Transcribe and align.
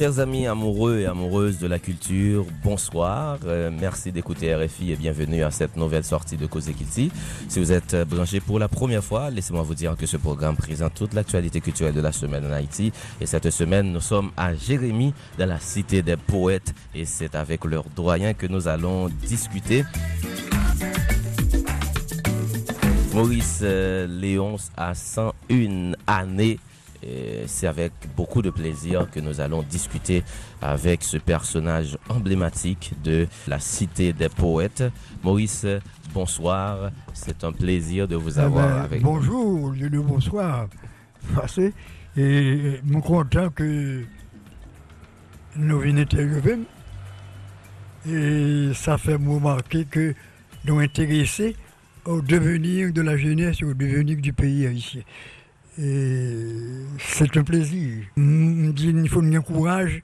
Chers 0.00 0.18
amis 0.18 0.46
amoureux 0.46 1.00
et 1.00 1.04
amoureuses 1.04 1.58
de 1.58 1.66
la 1.66 1.78
culture, 1.78 2.46
bonsoir. 2.64 3.36
Euh, 3.44 3.70
merci 3.70 4.10
d'écouter 4.10 4.54
RFI 4.54 4.92
et 4.92 4.96
bienvenue 4.96 5.42
à 5.42 5.50
cette 5.50 5.76
nouvelle 5.76 6.04
sortie 6.04 6.38
de 6.38 6.46
Cause 6.46 6.70
Kilti. 6.74 7.12
Si 7.48 7.58
vous 7.58 7.70
êtes 7.70 7.94
branché 8.08 8.40
pour 8.40 8.58
la 8.58 8.66
première 8.66 9.04
fois, 9.04 9.28
laissez-moi 9.28 9.62
vous 9.62 9.74
dire 9.74 9.94
que 9.98 10.06
ce 10.06 10.16
programme 10.16 10.56
présente 10.56 10.94
toute 10.94 11.12
l'actualité 11.12 11.60
culturelle 11.60 11.92
de 11.92 12.00
la 12.00 12.12
semaine 12.12 12.46
en 12.46 12.52
Haïti. 12.52 12.94
Et 13.20 13.26
cette 13.26 13.50
semaine, 13.50 13.92
nous 13.92 14.00
sommes 14.00 14.30
à 14.38 14.54
Jérémy, 14.54 15.12
dans 15.36 15.44
la 15.44 15.60
cité 15.60 16.00
des 16.00 16.16
poètes. 16.16 16.72
Et 16.94 17.04
c'est 17.04 17.34
avec 17.34 17.66
leur 17.66 17.84
doyen 17.94 18.32
que 18.32 18.46
nous 18.46 18.68
allons 18.68 19.10
discuter. 19.28 19.84
Maurice 23.12 23.60
euh, 23.62 24.06
Léon 24.06 24.56
a 24.78 24.94
101 24.94 25.92
années 26.06 26.58
c'est 27.46 27.66
avec 27.66 27.92
beaucoup 28.16 28.42
de 28.42 28.50
plaisir 28.50 29.10
que 29.10 29.20
nous 29.20 29.40
allons 29.40 29.62
discuter 29.62 30.22
avec 30.60 31.02
ce 31.02 31.16
personnage 31.16 31.96
emblématique 32.08 32.92
de 33.02 33.26
la 33.46 33.58
cité 33.58 34.12
des 34.12 34.28
poètes. 34.28 34.84
Maurice, 35.22 35.66
bonsoir. 36.12 36.90
C'est 37.14 37.44
un 37.44 37.52
plaisir 37.52 38.06
de 38.06 38.16
vous 38.16 38.38
Eh 38.38 38.42
avoir 38.42 38.68
ben, 38.68 38.82
avec 38.82 39.02
bonjour, 39.02 39.74
je 39.74 39.86
dis 39.86 39.96
bonsoir. 39.98 40.68
Passé. 41.34 41.72
Et 42.16 42.80
je 42.84 42.92
suis 42.92 43.02
content 43.02 43.50
que 43.50 44.04
nous 45.56 45.78
venons 45.78 46.04
arriver. 46.12 46.58
Et 48.08 48.72
ça 48.74 48.98
fait 48.98 49.18
me 49.18 49.34
remarquer 49.34 49.84
que 49.84 50.14
nous 50.64 50.74
sommes 50.74 50.80
intéressés 50.80 51.56
au 52.04 52.20
devenir 52.20 52.92
de 52.92 53.02
la 53.02 53.16
jeunesse 53.16 53.60
et 53.60 53.64
au 53.64 53.74
devenir 53.74 54.16
du 54.16 54.32
pays 54.32 54.66
haïtien. 54.66 55.02
Et 55.78 56.46
c'est 56.98 57.36
un 57.36 57.44
plaisir. 57.44 58.04
Il 58.16 59.08
faut 59.08 59.22
un 59.22 59.40
courage 59.40 60.02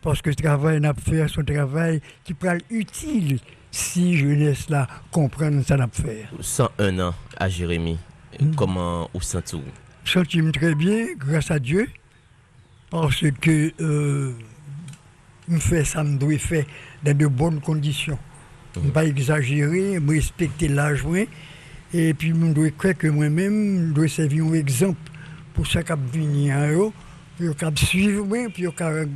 parce 0.00 0.22
que 0.22 0.30
ce 0.30 0.36
travail 0.36 0.80
n'a 0.80 0.94
pas 0.94 1.00
fait 1.00 1.28
son 1.28 1.42
travail 1.42 2.00
qui 2.24 2.34
être 2.40 2.64
utile 2.70 3.40
si 3.70 4.16
jeunesse 4.16 4.70
là 4.70 4.86
comprendre 5.10 5.62
ça 5.64 5.76
n'a 5.76 5.88
pas 5.88 6.02
faire. 6.02 6.30
101 6.40 6.98
ans 7.00 7.14
à 7.36 7.48
Jérémy. 7.48 7.98
Mm. 8.40 8.54
Comment 8.54 9.10
vous 9.12 9.20
sentez-vous? 9.20 9.62
Sentime 10.04 10.52
très 10.52 10.74
bien, 10.74 11.06
grâce 11.18 11.50
à 11.50 11.58
Dieu, 11.58 11.88
parce 12.90 13.24
que 13.40 13.72
euh, 13.80 14.32
me 15.48 15.58
fait 15.58 15.84
ça 15.84 16.02
me 16.02 16.16
doit 16.16 16.38
faire 16.38 16.64
dans 17.02 17.16
de 17.16 17.26
bonnes 17.26 17.60
conditions. 17.60 18.18
Ne 18.82 18.90
Pas 18.90 19.04
exagérer, 19.04 19.98
me 19.98 20.12
respecter 20.12 20.68
l'âge, 20.68 21.04
et 21.92 22.14
puis 22.14 22.28
je 22.28 22.52
dois 22.52 22.70
croire 22.70 22.96
que 22.96 23.08
moi-même, 23.08 23.88
je 23.88 23.92
dois 23.94 24.08
servir 24.08 24.44
un 24.44 24.52
exemple 24.54 25.07
pour 25.58 25.66
ça 25.66 25.82
qui 25.82 25.92
venir 26.12 26.56
à 26.56 26.68
eux, 26.70 26.92
pour 27.36 27.56
qu'ils 27.56 27.78
suivre, 27.78 28.24
puis 28.54 28.66
aient 28.66 28.82
un 28.82 29.06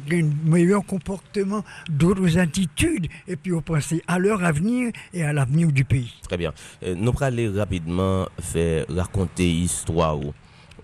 meilleur 0.45 0.85
comportement, 0.85 1.63
d'autres 1.89 2.37
attitudes, 2.37 3.07
et 3.29 3.37
puis 3.37 3.53
penser 3.65 4.03
à 4.09 4.19
leur 4.19 4.43
avenir 4.43 4.91
et 5.15 5.23
à 5.23 5.33
l'avenir 5.33 5.71
du 5.71 5.85
pays. 5.85 6.13
Très 6.27 6.37
bien. 6.37 6.53
Euh, 6.83 6.97
nous 6.97 7.13
allons 7.21 7.57
rapidement 7.57 8.27
faire 8.41 8.87
raconter 8.89 9.49
histoire 9.49 10.19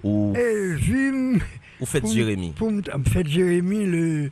ou 0.04 0.32
puis, 0.36 1.40
ou 1.80 1.86
faites 1.86 2.06
Jérémy. 2.06 2.52
Pour 2.52 2.70
me 2.70 2.82
fait 3.10 3.26
Jérémy 3.26 3.84
le 3.84 4.30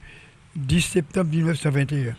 10 0.54 0.80
septembre 0.80 1.30
1921. 1.30 2.14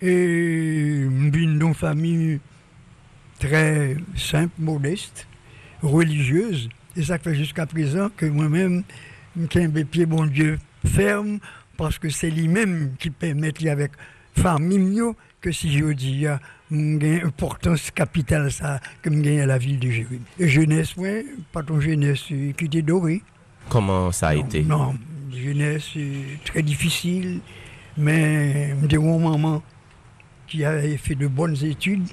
Et 0.00 1.00
une 1.02 1.30
famille 1.74 2.40
très 3.38 3.98
simple, 4.16 4.54
modeste, 4.58 5.26
religieuse. 5.82 6.70
Et 6.98 7.04
ça 7.04 7.16
fait 7.16 7.36
jusqu'à 7.36 7.64
présent 7.64 8.10
que 8.16 8.26
moi-même, 8.26 8.82
j'ai 9.52 9.64
un 9.64 9.70
pied, 9.70 10.04
bon 10.04 10.26
Dieu, 10.26 10.58
ferme, 10.84 11.38
parce 11.76 11.96
que 11.96 12.10
c'est 12.10 12.28
lui-même 12.28 12.94
qui 12.98 13.10
permet, 13.10 13.52
avec 13.68 13.92
famille, 14.36 14.80
mieux 14.80 15.12
que 15.40 15.52
si 15.52 15.72
je 15.78 15.84
dis, 15.92 16.10
il 16.10 16.20
y 16.22 16.26
a 16.26 16.40
une 16.72 17.20
importance 17.24 17.92
capitale 17.92 18.50
ça, 18.50 18.80
que 19.00 19.14
je 19.14 19.20
gagne 19.20 19.42
à 19.42 19.46
la 19.46 19.58
ville 19.58 19.78
de. 19.78 19.88
Et 20.40 20.48
jeunesse, 20.48 20.96
pas 21.52 21.62
ton 21.62 21.80
jeunesse 21.80 22.24
euh, 22.32 22.50
qui 22.50 22.64
était 22.64 22.82
dorée. 22.82 23.22
Comment 23.68 24.10
ça 24.10 24.30
a 24.30 24.34
Non, 24.34 24.44
été? 24.44 24.62
Non, 24.64 24.94
jeunesse 25.32 25.90
c'est 25.94 26.44
très 26.50 26.62
difficile, 26.62 27.38
mais 27.96 28.74
de 28.82 28.98
mon 28.98 29.30
maman 29.30 29.62
qui 30.48 30.64
avait 30.64 30.96
fait 30.96 31.14
de 31.14 31.28
bonnes 31.28 31.62
études 31.64 32.08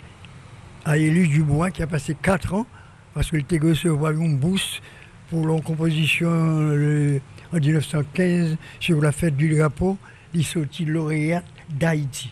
a 0.85 0.97
élu 0.97 1.28
Dubois 1.28 1.72
qui 1.72 1.81
a 1.81 1.88
passé 1.88 2.16
4 2.22 2.53
ans 2.53 2.68
parce 3.15 3.31
était 3.39 3.57
recevoir 3.57 4.11
une 4.11 4.37
bourse 4.37 4.81
pour 5.29 5.47
leur 5.47 5.63
composition 5.63 6.29
le- 6.69 7.19
en 7.51 7.57
1915 7.57 8.57
sur 8.79 9.01
la 9.01 9.11
fête 9.11 9.35
du 9.35 9.49
drapeau, 9.55 9.97
il 10.33 10.43
sortit 10.43 10.85
lauréat 10.85 11.43
d'Haïti. 11.69 12.31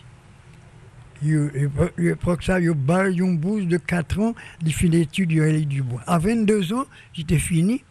A 1.22 2.42
ça, 2.44 2.60
il 2.60 2.68
a 2.68 3.08
une 3.08 3.38
bourse 3.38 3.64
de 3.64 3.78
4 3.78 4.20
ans, 4.20 4.34
il 4.64 4.72
fait 4.74 4.88
l'étude 4.88 5.30
du 5.30 5.36
Dubois. 5.40 5.64
du 5.66 5.82
bois. 5.82 6.02
À 6.06 6.18
22 6.18 6.72
ans, 6.74 6.84
j'étais 7.14 7.38
fini, 7.38 7.82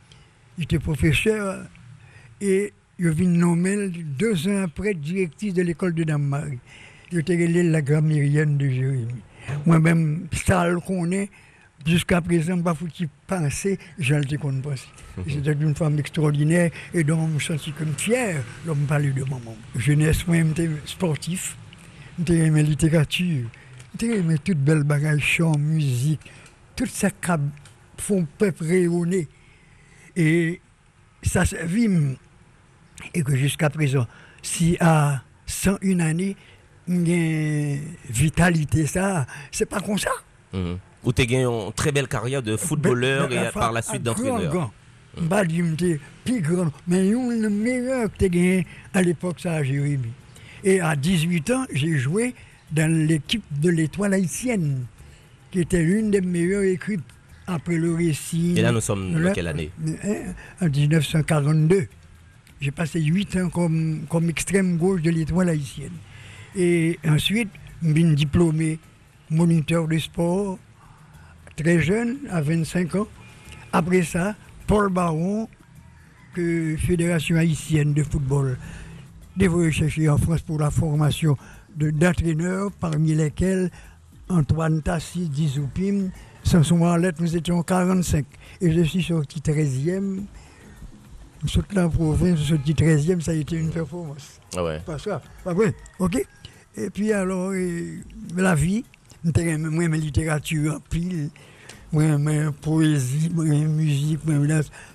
j'étais 0.59 0.77
professeur 0.79 1.65
et 2.41 2.73
je 2.99 3.09
viens 3.09 3.27
nommer 3.29 3.89
deux 3.89 4.47
ans 4.47 4.63
après 4.63 4.93
directrice 4.93 5.53
de 5.55 5.63
l'école 5.63 5.95
de 5.95 6.03
Dame-Marie. 6.03 6.59
J'étais 7.11 7.37
la 7.63 7.81
grammairienne 7.81 8.57
de 8.57 8.69
Jérémy. 8.69 9.21
Moi-même, 9.65 10.27
ça 10.45 10.67
le 10.67 10.79
connaît, 10.79 11.29
jusqu'à 11.85 12.21
présent, 12.21 12.61
pas 12.61 12.73
foutu 12.73 13.09
penser, 13.27 13.77
j'ai 13.99 14.19
le 14.19 14.37
qu'on 14.37 14.61
pense. 14.61 14.87
C'était 15.27 15.53
une 15.53 15.75
femme 15.75 15.99
extraordinaire 15.99 16.71
et 16.93 17.03
donc 17.03 17.29
je 17.29 17.33
me 17.33 17.39
sentis 17.39 17.71
comme 17.71 17.93
fier 17.93 18.43
de 18.65 18.71
me 18.71 18.85
parler 18.85 19.11
de 19.11 19.23
maman. 19.23 19.55
Jeunesse, 19.75 20.25
moi, 20.27 20.37
j'étais 20.37 20.69
sportif, 20.85 21.55
j'étais 22.17 22.37
aimé 22.47 22.63
littérature, 22.63 23.47
j'étais 23.91 24.17
aimé 24.17 24.37
toute 24.43 24.57
belle 24.57 24.83
bagage, 24.83 25.21
chant, 25.21 25.57
musique, 25.57 26.21
tout 26.75 26.87
ça 26.87 27.09
qui 27.09 27.31
font 27.97 28.25
peuple 28.37 28.63
rayonner. 28.63 29.27
Et 30.15 30.61
ça 31.21 31.43
vit, 31.63 31.89
et 33.13 33.23
que 33.23 33.35
jusqu'à 33.35 33.69
présent, 33.69 34.07
si 34.41 34.77
à 34.79 35.21
101 35.45 35.99
années, 35.99 36.35
il 36.87 37.07
y 37.07 37.13
a 37.13 37.15
une 37.15 37.79
vitalité, 38.09 38.85
ça, 38.85 39.25
c'est 39.51 39.65
pas 39.65 39.79
comme 39.79 39.97
ça. 39.97 40.11
Mhm. 40.53 40.77
Ou 41.03 41.11
tu 41.11 41.21
as 41.21 41.25
gagné 41.25 41.43
une 41.43 41.71
très 41.73 41.91
belle 41.91 42.07
carrière 42.07 42.41
de 42.41 42.55
footballeur 42.57 43.31
et 43.31 43.51
par 43.51 43.71
la 43.71 43.81
suite 43.81 44.03
d'entraîneur. 44.03 44.71
Pas 45.29 45.45
du 45.45 45.61
m'était 45.61 45.99
plus 46.25 46.41
grand, 46.41 46.71
mais 46.87 47.07
une 47.07 47.41
le 47.41 47.49
meilleur 47.49 48.11
que 48.11 48.17
tu 48.17 48.29
gagné 48.29 48.67
à 48.93 49.01
l'époque, 49.01 49.39
ça, 49.39 49.53
à 49.53 49.63
Jérémy. 49.63 50.09
Et 50.63 50.79
à 50.79 50.95
18 50.95 51.51
ans, 51.51 51.65
j'ai 51.71 51.97
joué 51.97 52.33
dans 52.71 52.91
l'équipe 52.91 53.43
de 53.51 53.69
l'Étoile 53.69 54.13
haïtienne, 54.13 54.85
qui 55.51 55.59
était 55.59 55.83
l'une 55.83 56.09
des 56.09 56.21
meilleures 56.21 56.63
équipes 56.63 57.03
après 57.45 57.75
le 57.75 57.93
récit. 57.93 58.53
Et 58.57 58.61
là, 58.61 58.71
nous 58.71 58.81
sommes 58.81 59.27
en 59.27 59.33
quelle 59.33 59.47
année 59.47 59.69
hein, 59.85 60.33
En 60.61 60.69
1942. 60.69 61.87
J'ai 62.61 62.71
passé 62.71 63.01
8 63.01 63.35
ans 63.37 63.49
comme, 63.49 64.05
comme 64.09 64.29
extrême 64.29 64.77
gauche 64.77 65.01
de 65.01 65.11
l'étoile 65.11 65.49
haïtienne. 65.49 65.91
Et 66.55 66.97
ensuite, 67.05 67.49
je 67.83 67.91
suis 67.91 68.15
diplômé 68.15 68.79
moniteur 69.29 69.87
de 69.87 69.97
sport, 69.97 70.57
très 71.55 71.79
jeune, 71.81 72.17
à 72.29 72.41
25 72.41 72.95
ans. 72.95 73.07
Après 73.71 74.03
ça, 74.03 74.35
Paul 74.67 74.91
Baron, 74.91 75.47
que 76.33 76.75
Fédération 76.77 77.35
haïtienne 77.37 77.93
de 77.93 78.03
football, 78.03 78.57
devrait 79.37 79.71
chercher 79.71 80.09
en 80.09 80.17
France 80.17 80.41
pour 80.41 80.59
la 80.59 80.69
formation 80.71 81.37
de- 81.75 81.89
d'entraîneurs, 81.91 82.71
parmi 82.79 83.13
lesquels 83.15 83.69
Antoine 84.29 84.81
Tassi, 84.81 85.27
Dizoupim. 85.29 86.09
Sans 86.43 86.61
son 86.63 86.81
en 86.81 86.95
lettres, 86.97 87.21
nous 87.21 87.35
étions 87.37 87.61
45. 87.63 88.25
Et 88.61 88.71
je 88.71 88.81
suis 88.81 89.01
sorti 89.03 89.39
13e. 89.41 90.25
Surtout 91.45 91.77
en 91.77 91.89
province, 91.89 92.37
je 92.39 92.43
suis 92.43 92.55
sorti 92.55 92.73
13e, 92.73 93.21
ça 93.21 93.31
a 93.31 93.35
été 93.35 93.57
une 93.57 93.69
performance. 93.69 94.39
Ah 94.55 94.63
ouais. 94.63 94.79
Pas 94.85 94.97
ça. 94.97 95.21
Pas 95.43 95.53
vrai. 95.53 95.73
OK 95.99 96.25
Et 96.77 96.89
puis 96.89 97.11
alors, 97.11 97.51
la 98.35 98.55
vie, 98.55 98.83
moi, 99.57 99.87
ma 99.87 99.97
littérature 99.97 100.81
pile, 100.89 101.29
moi, 101.91 102.17
ma 102.17 102.51
poésie, 102.51 103.29
musique, 103.67 104.19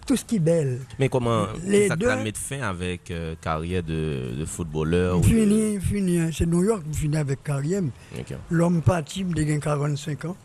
tout 0.06 0.16
ce 0.16 0.25
qui 0.25 0.36
est 0.36 0.40
belle. 0.40 0.80
Mais 0.98 1.08
comment 1.08 1.46
Les 1.64 1.88
ça 1.88 1.96
deux- 1.96 2.06
de 2.32 2.36
fin 2.36 2.60
avec 2.60 3.10
euh, 3.10 3.34
carrière 3.40 3.82
de, 3.82 4.34
de 4.38 4.44
footballeur 4.44 5.20
de- 5.20 5.26
Fini, 5.26 5.80
fini. 5.80 6.19
hein. 6.20 6.30
C'est 6.32 6.46
New 6.46 6.64
York 6.64 6.82
qui 6.90 6.98
finit 6.98 7.16
avec 7.16 7.42
Kariem. 7.42 7.90
Ok. 8.19 8.34
L'homme 8.50 8.82
parti, 8.82 9.25
il 9.28 9.52
a 9.52 9.58
45 9.58 10.25
ans. 10.26 10.36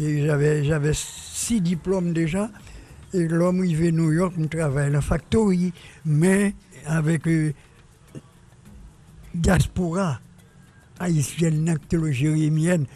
Et 0.00 0.24
j'avais, 0.26 0.64
j'avais 0.64 0.92
six 0.94 1.60
diplômes 1.60 2.12
déjà. 2.12 2.50
Et 3.14 3.26
l'homme, 3.26 3.64
il 3.64 3.74
va 3.76 3.86
à 3.86 3.90
New 3.90 4.12
York, 4.12 4.34
il 4.38 4.48
travaille 4.48 4.88
dans 4.88 4.92
la 4.94 5.00
factory, 5.00 5.72
mais 6.04 6.54
avec 6.86 7.26
euh, 7.26 7.52
diaspora 9.34 10.20
haïtienne, 11.00 11.76
théologie 11.88 12.24
jérémienne, 12.24 12.86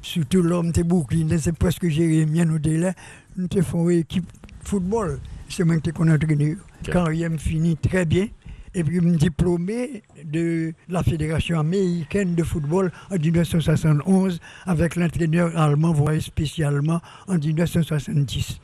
surtout 0.00 0.42
l'homme 0.42 0.72
de 0.72 0.82
Brooklyn, 0.82 1.28
c'est 1.38 1.56
presque 1.56 1.88
jérémien 1.88 2.50
au 2.50 2.58
délai, 2.58 2.92
nous 3.36 3.48
te 3.48 3.60
faisons 3.62 3.88
équipe 3.88 4.30
football. 4.62 5.20
C'est 5.48 5.64
moi 5.64 5.78
qui 5.78 5.90
ai 5.90 5.92
entraîné. 5.92 6.56
Carrière 6.82 7.30
fini 7.38 7.76
très 7.76 8.04
bien. 8.04 8.26
Et 8.74 8.82
puis, 8.82 8.96
je 8.96 9.00
me 9.02 9.16
diplômé 9.16 10.02
de 10.24 10.72
la 10.88 11.02
Fédération 11.02 11.60
américaine 11.60 12.34
de 12.34 12.42
football 12.42 12.90
en 13.10 13.16
1971 13.16 14.40
avec 14.64 14.96
l'entraîneur 14.96 15.56
allemand, 15.58 15.92
voire 15.92 16.20
spécialement 16.22 17.00
en 17.28 17.36
1970 17.36 18.60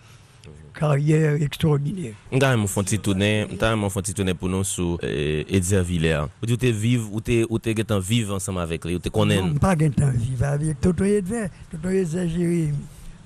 carrière 0.79 1.43
extraordinaire. 1.43 2.13
Je 2.31 2.37
vais 2.37 2.41
faire 2.41 2.59
un 2.59 2.67
petit 2.67 4.15
tournée 4.15 4.35
pour 4.35 4.49
nous 4.49 4.65
sur 4.65 4.99
Edia 5.03 5.83
Villers. 5.83 6.25
Vous 6.43 6.53
êtes 6.53 6.65
vivre 6.65 7.13
ou 7.13 7.21
tu 7.21 7.45
es 7.71 8.01
vivre 8.01 8.35
ensemble 8.35 8.61
avec 8.61 8.85
lui, 8.85 9.01
tu 9.01 9.11
connais 9.11 9.41
Non, 9.41 9.55
pas 9.55 9.75
temps 9.77 10.11
vivre 10.15 10.45
avec 10.45 10.81
Toto 10.81 11.05
Edver, 11.05 11.49
Toto 11.71 11.89
Edver 11.89 12.29
Jérémy. 12.29 12.75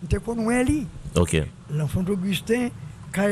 Tu 0.09 0.19
connais 0.21 0.65
lui. 0.65 0.87
OK. 1.15 1.43
L'enfant 1.71 2.03
d'Augustin, 2.03 2.69
quand 3.13 3.29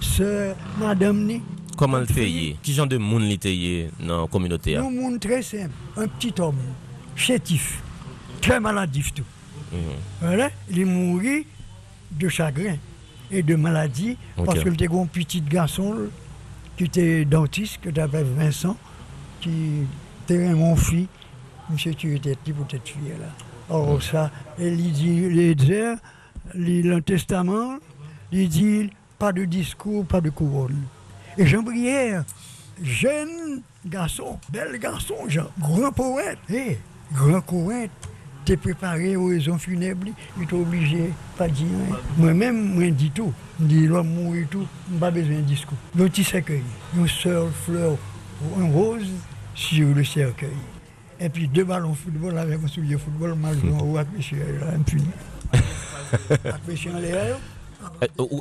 sœur 0.00 0.56
madame 0.78 1.24
ni 1.24 1.42
Comment 1.76 1.98
le 1.98 2.06
fait 2.06 2.56
Qui 2.60 2.72
genre 2.72 2.88
de 2.88 2.98
monde 2.98 3.24
était 3.24 3.88
dans 4.00 4.22
la 4.22 4.26
communauté 4.26 4.76
Un 4.76 4.90
monde 4.90 5.20
très 5.20 5.42
simple, 5.42 5.70
un 5.96 6.08
petit 6.08 6.34
homme, 6.40 6.56
chétif, 7.14 7.80
très 8.40 8.58
maladif 8.58 9.14
tout. 9.14 9.22
Mhm. 9.72 9.78
Voilà, 10.20 10.50
il 10.70 10.80
est 10.80 10.84
mort 10.84 11.20
de 12.10 12.28
chagrin 12.28 12.76
et 13.30 13.42
de 13.42 13.56
maladie 13.56 14.16
parce 14.36 14.62
que 14.62 14.68
était 14.70 14.88
un 14.88 15.06
petit 15.06 15.40
garçon 15.40 15.94
qui 16.76 16.84
était 16.84 17.24
dentiste, 17.24 17.80
qui 17.80 18.00
avait 18.00 18.22
Vincent, 18.22 18.76
qui 19.40 19.86
était 20.24 20.54
mon 20.54 20.76
fils. 20.76 21.08
Monsieur, 21.70 21.94
tu 21.94 22.14
étais 22.14 22.34
petit 22.34 22.52
pour 22.52 22.66
cette 22.70 22.88
fille 22.88 23.08
là. 23.20 23.26
Alors 23.68 24.02
ça, 24.02 24.30
il 24.58 24.92
dit 24.92 25.28
les 25.28 25.54
le 26.54 27.00
testament, 27.00 27.78
il 28.32 28.48
dit 28.48 28.90
pas 29.18 29.32
de 29.32 29.44
discours, 29.44 30.06
pas 30.06 30.20
de 30.20 30.30
couronne. 30.30 30.84
Et 31.36 31.46
Jean 31.46 31.62
Brière, 31.62 32.24
jeune 32.82 33.62
garçon, 33.84 34.38
bel 34.50 34.78
garçon, 34.78 35.14
Jean, 35.28 35.48
grand 35.58 35.92
poète, 35.92 36.38
hey, 36.48 36.78
grand 37.12 37.40
poète, 37.40 37.90
t'es 38.48 38.56
préparé 38.56 39.14
aux 39.14 39.26
raisons 39.26 39.58
funèbres, 39.58 40.06
il 40.38 40.42
est 40.44 40.52
obligé, 40.54 41.12
pas 41.36 41.48
dire. 41.48 41.66
Moi-même, 42.16 42.72
moi, 42.72 42.84
je 42.84 42.90
dis 42.90 43.10
tout. 43.10 43.30
Je 43.60 43.66
dis, 43.66 43.86
l'homme 43.86 44.08
mourir 44.08 44.46
tout, 44.50 44.66
pas 44.98 45.10
besoin 45.10 45.36
de 45.36 45.42
discours. 45.42 45.76
Le 45.94 46.08
petit 46.08 46.24
cercueil, 46.24 46.62
une 46.96 47.06
seule 47.06 47.50
fleur, 47.66 47.98
un 48.58 48.70
rose 48.70 49.10
sur 49.54 49.94
le 49.94 50.02
cercueil. 50.02 50.56
Et 51.20 51.28
puis 51.28 51.46
deux 51.46 51.64
ballons 51.64 51.90
de 51.90 51.96
football 51.96 52.38
avec 52.38 52.64
un 52.64 52.68
soulier 52.68 52.96
football, 52.96 53.34
mal 53.34 53.54
joué 53.58 53.70
au 53.82 53.98
avec 53.98 54.16
monsieur. 54.16 54.38
Avec 56.30 56.66
monsieur 56.66 56.94
en 56.94 57.00
l'air. 57.00 57.36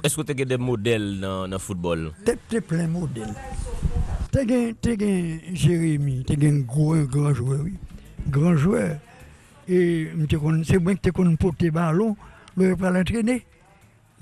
Est-ce 0.04 0.16
que 0.16 0.22
tu 0.22 0.42
as 0.42 0.46
des 0.46 0.58
modèles 0.58 1.20
dans 1.20 1.48
le 1.48 1.58
football? 1.58 2.14
Tu 2.24 2.58
as 2.58 2.62
plein 2.62 2.86
de 2.86 2.92
modèles. 2.92 3.34
Tu 4.32 4.40
as 4.40 5.54
Jérémy, 5.54 6.24
tu 6.26 6.34
as 6.34 6.50
un 6.50 6.60
gros, 6.60 6.96
grand 6.96 7.34
joueur, 7.34 7.60
oui. 7.62 7.74
Grand 8.30 8.56
joueur. 8.56 8.96
Et 9.70 10.08
c'est 10.66 10.80
moi 10.80 10.96
qui 10.96 11.12
te 11.12 11.36
porter 11.36 11.72
ballon, 11.72 12.16
le 12.56 12.76
pas 12.76 12.90
l'entraîner. 12.90 13.44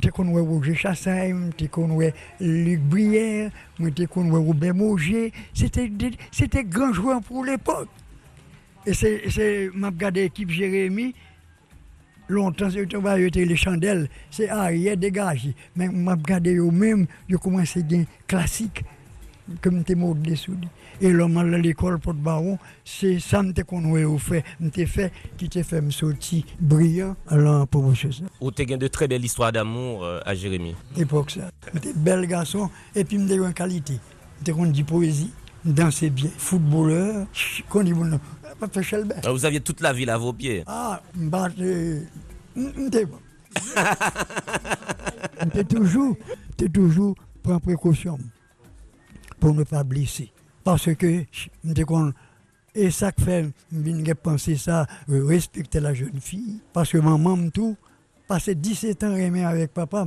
Tu 0.01 0.11
connais 0.11 0.39
Roger 0.39 0.75
Chassagne, 0.75 1.51
tu 1.55 1.69
connais 1.69 2.13
Luc 2.39 2.81
Brière, 2.81 3.51
tu 3.95 4.07
connais 4.07 4.31
Robert 4.31 4.75
Moger. 4.75 5.31
C'était 5.53 6.63
grand 6.63 6.91
joueur 6.91 7.21
pour 7.21 7.45
l'époque. 7.45 7.89
Et 8.85 8.93
c'est 8.93 9.69
m'a 9.73 9.87
regardé 9.87 10.23
l'équipe 10.23 10.49
Jérémy 10.49 11.15
longtemps 12.27 12.69
c'était 12.69 13.45
les 13.45 13.55
chandelles, 13.55 14.09
c'est 14.31 14.49
arrière 14.49 14.97
dégagé. 14.97 15.55
Mais 15.75 15.87
m'a 15.87 16.15
regardé 16.15 16.55
eux 16.55 16.71
même, 16.71 17.07
je 17.29 17.37
commencé 17.37 17.81
à 17.81 17.83
classique 18.27 18.83
comme 19.61 19.83
tu 19.83 19.95
modelé 19.95 20.35
sous 20.35 20.55
et 21.01 21.09
l'homme 21.09 21.37
à 21.37 21.43
l'école 21.43 21.99
pour 21.99 22.13
le 22.13 22.19
baron, 22.19 22.57
c'est 22.83 23.19
ça 23.19 23.43
qu'on 23.67 23.95
a 23.95 24.19
fait, 24.19 24.43
m'te 24.59 24.85
fait 24.85 25.11
qui 25.37 25.49
t'a 25.49 25.63
fait 25.63 25.81
me 25.81 25.91
sortir 25.91 26.43
brillant 26.59 27.15
alors 27.27 27.67
pour 27.67 27.83
vous 27.83 27.95
ça. 27.95 28.07
Ou 28.41 28.51
t'as 28.51 28.65
de 28.65 28.87
très 28.87 29.07
belles 29.07 29.23
histoires 29.25 29.51
d'amour 29.51 30.03
euh, 30.03 30.19
à 30.25 30.33
Jérémy. 30.35 30.75
Époque 30.97 31.31
ça. 31.31 31.51
M'te 31.73 31.93
bel 31.95 32.25
garçon 32.27 32.69
et 32.95 33.03
puis 33.03 33.17
m'te 33.17 33.31
une 33.31 33.53
qualité. 33.53 33.99
M'te 34.41 34.51
qu'on 34.53 34.65
dit 34.65 34.83
poésie, 34.83 35.31
danser 35.63 36.09
bien, 36.09 36.29
footballeur, 36.37 37.27
qu'on 37.69 37.83
dit 37.83 37.93
bon 37.93 38.19
pas 38.59 38.81
fait 38.81 39.03
ah, 39.23 39.31
Vous 39.31 39.45
aviez 39.45 39.59
toute 39.59 39.81
la 39.81 39.91
ville 39.91 40.09
à 40.09 40.17
vos 40.17 40.31
pieds. 40.31 40.63
Ah, 40.65 41.01
m'batte 41.15 41.57
m'te 42.55 43.05
bon. 43.05 43.19
M'te 45.45 45.67
toujours, 45.67 46.15
t'es 46.57 46.69
toujours 46.69 47.15
prends 47.43 47.59
précaution 47.59 48.17
pour 49.39 49.53
ne 49.53 49.63
pas 49.63 49.83
blesser. 49.83 50.31
Parce 50.63 50.93
que, 50.95 51.23
et 52.75 52.91
ça 52.91 53.11
fait, 53.17 53.49
je 53.71 54.13
penser 54.13 54.57
ça, 54.57 54.85
respecter 55.07 55.79
la 55.79 55.93
jeune 55.93 56.19
fille. 56.19 56.59
Parce 56.73 56.91
que 56.91 56.97
maman, 56.97 57.49
tout, 57.49 57.77
passé 58.27 58.55
17 58.55 59.03
ans 59.03 59.13
avec 59.45 59.73
papa, 59.73 60.05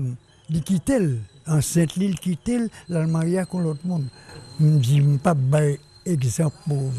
il 0.51 0.63
quittait 0.63 1.01
en 1.47 1.61
Sainte-Lille, 1.61 2.19
quittait 2.19 2.61
la 2.89 3.07
mariage 3.07 3.47
avec 3.51 3.65
l'autre 3.65 3.87
monde. 3.87 4.09
Je 4.61 4.67
ne 4.67 4.79
dis 4.79 5.01
pas 5.23 5.35
exemple 6.05 6.57
pour 6.67 6.91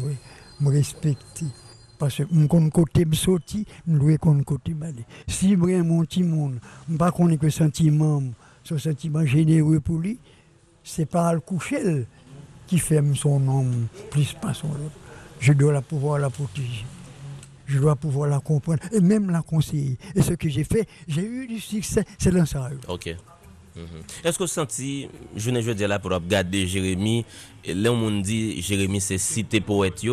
me 0.60 0.70
respecter. 0.70 1.46
Parce 1.98 2.16
que 2.16 2.22
je 2.32 2.46
connais 2.46 2.70
côté 2.70 3.04
me 3.04 3.14
sorti, 3.14 3.66
je 3.86 3.96
dois 3.96 4.16
connaître 4.16 4.46
côté 4.46 4.72
balai. 4.72 5.04
Si 5.28 5.54
vraiment 5.54 5.96
mon 5.96 6.04
petit 6.04 6.22
monde, 6.22 6.58
je 6.88 6.94
ne 6.94 6.98
pas 6.98 7.12
que 7.12 7.50
sentiment, 7.50 8.22
ce 8.64 8.78
sentiment 8.78 9.24
généreux 9.24 9.80
pour 9.80 9.98
lui, 9.98 10.18
c'est 10.82 11.06
pas 11.06 11.32
le 11.34 11.40
coucher 11.40 12.06
qui 12.70 12.78
fait 12.78 13.02
son 13.16 13.40
nom 13.40 13.66
plus 14.12 14.32
pas 14.34 14.54
son 14.54 14.68
autre. 14.68 14.98
Je 15.40 15.52
dois 15.52 15.82
pouvoir 15.82 16.20
la 16.20 16.30
protéger. 16.30 16.86
Je 17.66 17.80
dois 17.80 17.96
pouvoir 17.96 18.28
la 18.28 18.38
comprendre 18.38 18.78
et 18.92 19.00
même 19.00 19.28
la 19.28 19.42
conseiller. 19.42 19.98
Et 20.14 20.22
ce 20.22 20.34
que 20.34 20.48
j'ai 20.48 20.62
fait, 20.62 20.86
j'ai 21.08 21.24
eu 21.24 21.48
du 21.48 21.58
succès, 21.58 22.04
c'est 22.16 22.30
dans 22.30 22.46
ça. 22.46 22.70
Ok. 22.86 23.16
Mhm. 23.74 23.82
Est-ce 24.22 24.38
que 24.38 24.44
vous 24.44 24.48
sentez, 24.48 25.10
je 25.34 25.50
ne 25.50 25.60
veux 25.60 25.74
dire 25.74 25.88
là 25.88 25.98
pour 25.98 26.12
regarder 26.12 26.68
Jérémy, 26.68 27.24
là 27.66 27.92
on 27.92 28.20
dit 28.20 28.62
Jérémy 28.62 29.00
c'est 29.00 29.18
cité 29.18 29.60
poète, 29.60 30.04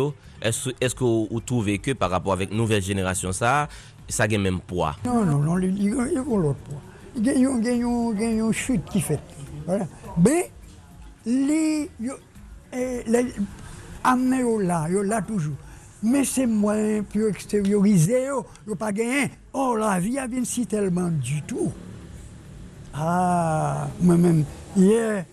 est-ce 0.42 0.70
est 0.80 0.94
que 0.94 1.04
vous 1.04 1.40
trouvez 1.40 1.78
que 1.78 1.92
par 1.92 2.10
rapport 2.10 2.32
avec 2.32 2.50
nouvelle 2.50 2.82
génération 2.82 3.30
ça, 3.30 3.68
ça 4.08 4.24
a 4.24 4.38
même 4.38 4.60
poids? 4.60 4.96
Non, 5.04 5.24
non, 5.24 5.38
non, 5.38 5.58
il 5.58 5.84
y 5.84 5.90
a 5.90 6.24
l'autre 6.24 6.58
poids. 6.68 6.80
Il 7.16 7.26
y 7.26 7.30
a 7.30 8.30
une 8.30 8.52
chute 8.52 8.84
qui 8.86 9.00
fait. 9.00 9.20
Voilà. 9.66 9.86
Mais, 10.24 10.50
les, 11.26 11.90
amener 14.04 14.44
là, 14.64 14.88
yo 14.88 15.02
là 15.02 15.22
toujours. 15.22 15.56
Mais 16.02 16.24
c'est 16.24 16.46
moins 16.46 17.02
plus 17.02 17.28
extériorisé, 17.28 18.26
yo, 18.26 18.46
yo 18.66 18.74
pas 18.74 18.92
gagné. 18.92 19.30
Oh, 19.52 19.76
la 19.76 19.98
vie 19.98 20.18
a 20.18 20.28
bien 20.28 20.44
si 20.44 20.66
tellement 20.66 21.10
du 21.10 21.42
tout. 21.42 21.72
Ah, 22.94 23.88
moi-même, 24.00 24.44
hier, 24.76 25.24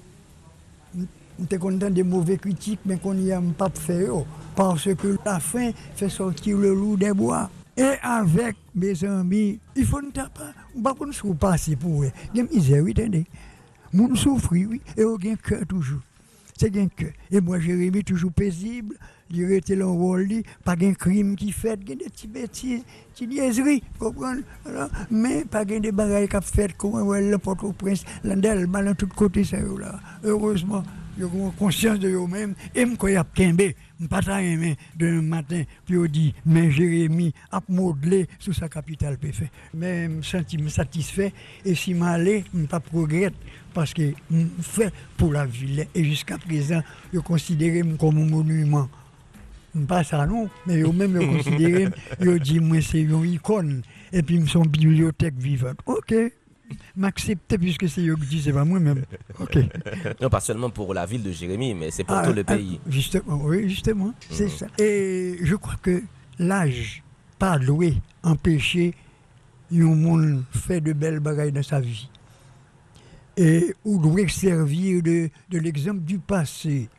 j'étais 1.39 1.57
content 1.57 1.89
des 1.89 2.03
mauvais 2.03 2.37
critiques, 2.37 2.79
mais 2.85 2.97
qu'on 2.97 3.13
n'y 3.13 3.31
a 3.31 3.41
pas 3.57 3.69
fait, 3.69 4.07
parce 4.55 4.93
que 4.95 5.17
la 5.25 5.39
fin 5.39 5.71
fait 5.95 6.09
sortir 6.09 6.57
le 6.57 6.73
loup 6.73 6.97
des 6.97 7.13
bois. 7.13 7.49
Et 7.77 7.93
avec 8.01 8.55
mes 8.73 9.03
amis, 9.03 9.59
il 9.75 9.85
faut 9.85 10.01
ne 10.01 10.09
pas, 10.09 10.29
on 10.75 10.81
va 10.81 10.93
pas 10.93 11.05
passer 11.39 11.75
pour 11.75 12.03
eux. 12.03 12.11
Il 12.33 12.37
y 12.37 12.41
a 12.41 12.43
misère, 12.45 12.83
oui, 12.83 12.93
attendez. 12.97 13.25
Mon 13.93 14.15
souffre, 14.15 14.49
oui, 14.51 14.81
et 14.97 15.03
on 15.03 15.15
un 15.15 15.35
cœur 15.35 15.65
toujours 15.67 15.99
c'est 16.57 16.69
bien 16.69 16.87
que. 16.87 17.05
Et 17.31 17.41
moi, 17.41 17.59
Jérémy, 17.59 18.03
toujours 18.03 18.31
paisible, 18.31 18.95
il 19.29 19.51
était 19.51 19.75
dans 19.75 19.87
le 19.87 19.99
rôle, 19.99 20.27
pas 20.63 20.75
de 20.75 20.91
crime 20.93 21.35
qui 21.35 21.51
fait, 21.51 21.77
des 21.77 21.95
petits 21.95 22.27
bêtises, 22.27 22.83
des 23.19 23.27
niaiseries, 23.27 23.83
comprenez 23.99 24.41
Mais 25.11 25.45
pas 25.45 25.65
de 25.65 25.91
bagailles 25.91 26.27
qui 26.27 26.37
fait, 26.41 26.75
comme 26.77 27.13
le 27.13 27.37
Port-au-Prince, 27.37 28.05
l'andel, 28.23 28.67
mal 28.67 28.85
de 28.87 28.93
tous 28.93 29.07
côtés, 29.07 29.43
ça 29.43 29.57
là. 29.57 29.99
Heureusement, 30.23 30.83
ils 31.17 31.25
ont 31.25 31.51
conscience 31.51 31.99
de 31.99 32.09
eux-mêmes, 32.09 32.55
et 32.75 32.85
kembe, 33.35 33.61
je 33.61 33.73
pas 34.09 34.41
aimé 34.41 34.75
de 34.95 35.19
matin, 35.19 35.63
puis 35.85 35.97
on 35.97 36.05
dit, 36.05 36.33
mais 36.45 36.71
Jérémy 36.71 37.33
a 37.51 37.61
modelé 37.69 38.27
sur 38.39 38.53
sa 38.53 38.67
capitale 38.69 39.17
fait. 39.31 39.49
Mais 39.73 40.05
je 40.05 40.09
me 40.09 40.21
sens 40.21 40.75
satisfait, 40.75 41.33
et 41.63 41.75
si 41.75 41.93
je 41.93 42.01
allé, 42.01 42.43
je 42.53 42.59
ne 42.59 42.65
pas 42.65 42.79
progrès 42.79 43.31
parce 43.73 43.93
que 43.93 44.13
je 44.31 44.45
fait 44.61 44.93
pour 45.17 45.33
la 45.33 45.45
ville. 45.45 45.87
Et 45.93 46.03
jusqu'à 46.03 46.37
présent, 46.37 46.81
je 47.13 47.19
considère 47.19 47.85
comme 47.97 48.17
un 48.17 48.25
monument. 48.25 48.89
Pas 49.87 50.05
ça 50.05 50.25
non, 50.25 50.49
mais 50.65 50.79
eux 50.81 50.91
même 50.93 51.19
je 51.21 51.27
considère, 51.27 51.91
je 52.19 52.37
dis, 52.37 52.59
moi 52.61 52.81
c'est 52.81 53.01
une 53.01 53.25
icône. 53.25 53.81
Et 54.13 54.21
puis, 54.21 54.41
son 54.47 54.61
bibliothèque 54.61 55.35
vivante. 55.37 55.77
Ok, 55.85 56.15
m'accepter 56.95 57.57
puisque 57.57 57.87
c'est 57.89 58.05
eux 58.05 58.15
qui 58.15 58.25
disent, 58.27 58.43
c'est 58.45 58.53
pas 58.53 58.65
moi-même. 58.65 59.03
Ok. 59.39 59.57
Non, 60.21 60.29
pas 60.29 60.39
seulement 60.39 60.69
pour 60.69 60.93
la 60.93 61.05
ville 61.05 61.23
de 61.23 61.31
Jérémie, 61.31 61.73
mais 61.73 61.91
c'est 61.91 62.03
pour 62.03 62.15
Ah, 62.15 62.25
tout 62.27 62.33
le 62.33 62.43
ah, 62.47 62.55
pays. 62.55 62.79
justement, 62.87 63.39
oui, 63.43 63.69
justement, 63.69 64.13
c'est 64.29 64.49
ça. 64.49 64.67
Et 64.79 65.37
je 65.41 65.55
crois 65.55 65.75
que 65.81 66.01
l'âge, 66.39 67.03
pas 67.37 67.57
loué, 67.57 67.95
empêcher 68.23 68.93
un 69.71 69.95
monde 69.95 70.43
fait 70.51 70.81
de 70.81 70.93
belles 70.93 71.19
bagailles 71.19 71.51
dans 71.51 71.63
sa 71.63 71.79
vie. 71.79 72.09
Et 73.37 73.75
ou 73.83 73.99
doit 73.99 74.27
servir 74.29 75.03
de, 75.03 75.29
de 75.49 75.59
l'exemple 75.59 76.01
du 76.01 76.19
passé 76.19 76.89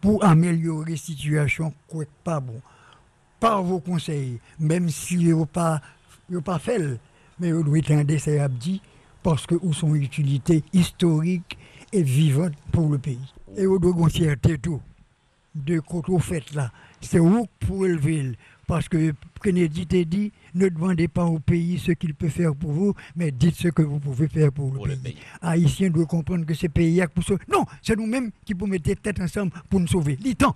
pour 0.00 0.24
améliorer 0.24 0.92
la 0.92 0.96
situation, 0.96 1.74
quoi 1.86 2.04
que 2.04 2.10
pas 2.24 2.40
bon. 2.40 2.60
Par 3.40 3.62
vos 3.62 3.80
conseils, 3.80 4.40
même 4.58 4.88
si 4.88 5.30
vous 5.30 5.46
pas, 5.46 5.80
vous 6.30 6.40
pas 6.40 6.58
fait, 6.58 6.98
mais 7.40 7.52
vous 7.52 7.62
doit 7.62 7.78
être 7.78 8.18
ça 8.18 8.44
a 8.44 8.48
dit, 8.48 8.80
parce 9.22 9.46
que 9.46 9.54
où 9.60 9.72
sont 9.72 9.94
utilité 9.94 10.62
historique 10.72 11.58
et 11.92 12.02
vivante 12.02 12.54
pour 12.72 12.90
le 12.90 12.98
pays. 12.98 13.18
Et 13.56 13.66
vous 13.66 13.78
doit 13.78 13.92
avoir 13.92 14.10
fierté 14.10 14.58
tout 14.58 14.80
de 15.54 15.80
côté 15.80 16.12
au 16.12 16.18
fait 16.18 16.54
là? 16.54 16.70
C'est 17.00 17.18
vous 17.18 17.46
pour 17.60 17.86
élever. 17.86 18.32
Parce 18.66 18.86
que 18.88 19.14
Kennedy 19.42 19.86
t'a 19.86 20.04
dit, 20.04 20.30
ne 20.54 20.68
demandez 20.68 21.08
pas 21.08 21.24
au 21.24 21.38
pays 21.38 21.78
ce 21.78 21.92
qu'il 21.92 22.14
peut 22.14 22.28
faire 22.28 22.54
pour 22.54 22.70
vous, 22.72 22.92
mais 23.16 23.30
dites 23.30 23.54
ce 23.54 23.68
que 23.68 23.80
vous 23.80 23.98
pouvez 23.98 24.28
faire 24.28 24.52
pour, 24.52 24.70
Pour 24.72 24.86
le, 24.86 24.94
pays. 24.94 25.14
pays. 25.14 25.22
Haïtiens 25.40 25.88
doivent 25.88 26.06
comprendre 26.06 26.44
que 26.44 26.52
c'est 26.52 26.68
pays 26.68 27.02
pour 27.14 27.24
sauver. 27.24 27.42
Non, 27.50 27.64
c'est 27.80 27.96
nous-mêmes 27.96 28.30
qui 28.44 28.54
pouvons 28.54 28.70
mettre 28.72 28.92
tête 29.00 29.20
ensemble 29.20 29.52
pour 29.70 29.80
nous 29.80 29.86
sauver. 29.86 30.16
Dis-temps. 30.16 30.54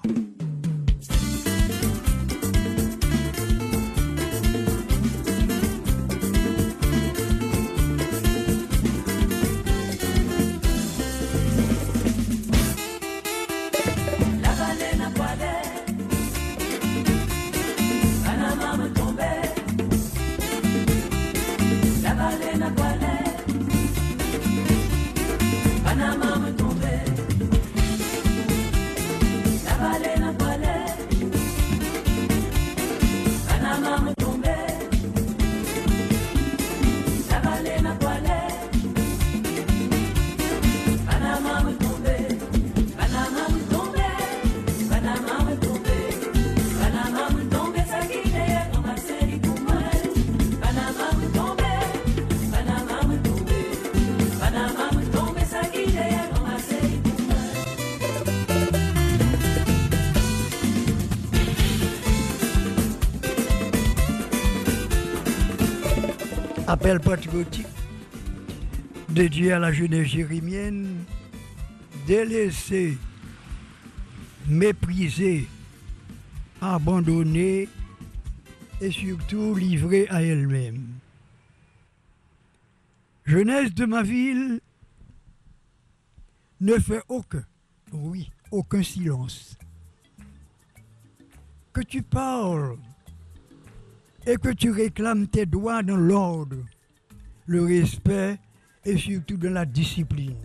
Patriotique 67.01 67.67
dédié 69.09 69.53
à 69.53 69.59
la 69.59 69.73
jeunesse 69.73 70.09
jérémienne, 70.09 71.05
délaissée, 72.07 72.97
méprisée, 74.49 75.47
abandonnée 76.61 77.69
et 78.81 78.91
surtout 78.91 79.55
livrée 79.55 80.07
à 80.09 80.23
elle-même. 80.23 80.87
Jeunesse 83.25 83.73
de 83.75 83.85
ma 83.85 84.03
ville 84.03 84.61
ne 86.61 86.79
fait 86.79 87.03
aucun, 87.09 87.45
oui, 87.93 88.31
aucun 88.51 88.83
silence. 88.83 89.57
Que 91.73 91.83
tu 91.83 92.03
parles 92.03 92.77
et 94.27 94.37
que 94.37 94.51
tu 94.51 94.71
réclames 94.71 95.27
tes 95.27 95.47
droits 95.47 95.83
dans 95.83 95.97
l'ordre, 95.97 96.57
le 97.47 97.65
respect 97.65 98.39
et 98.85 98.97
surtout 98.97 99.37
dans 99.37 99.53
la 99.53 99.65
discipline. 99.65 100.37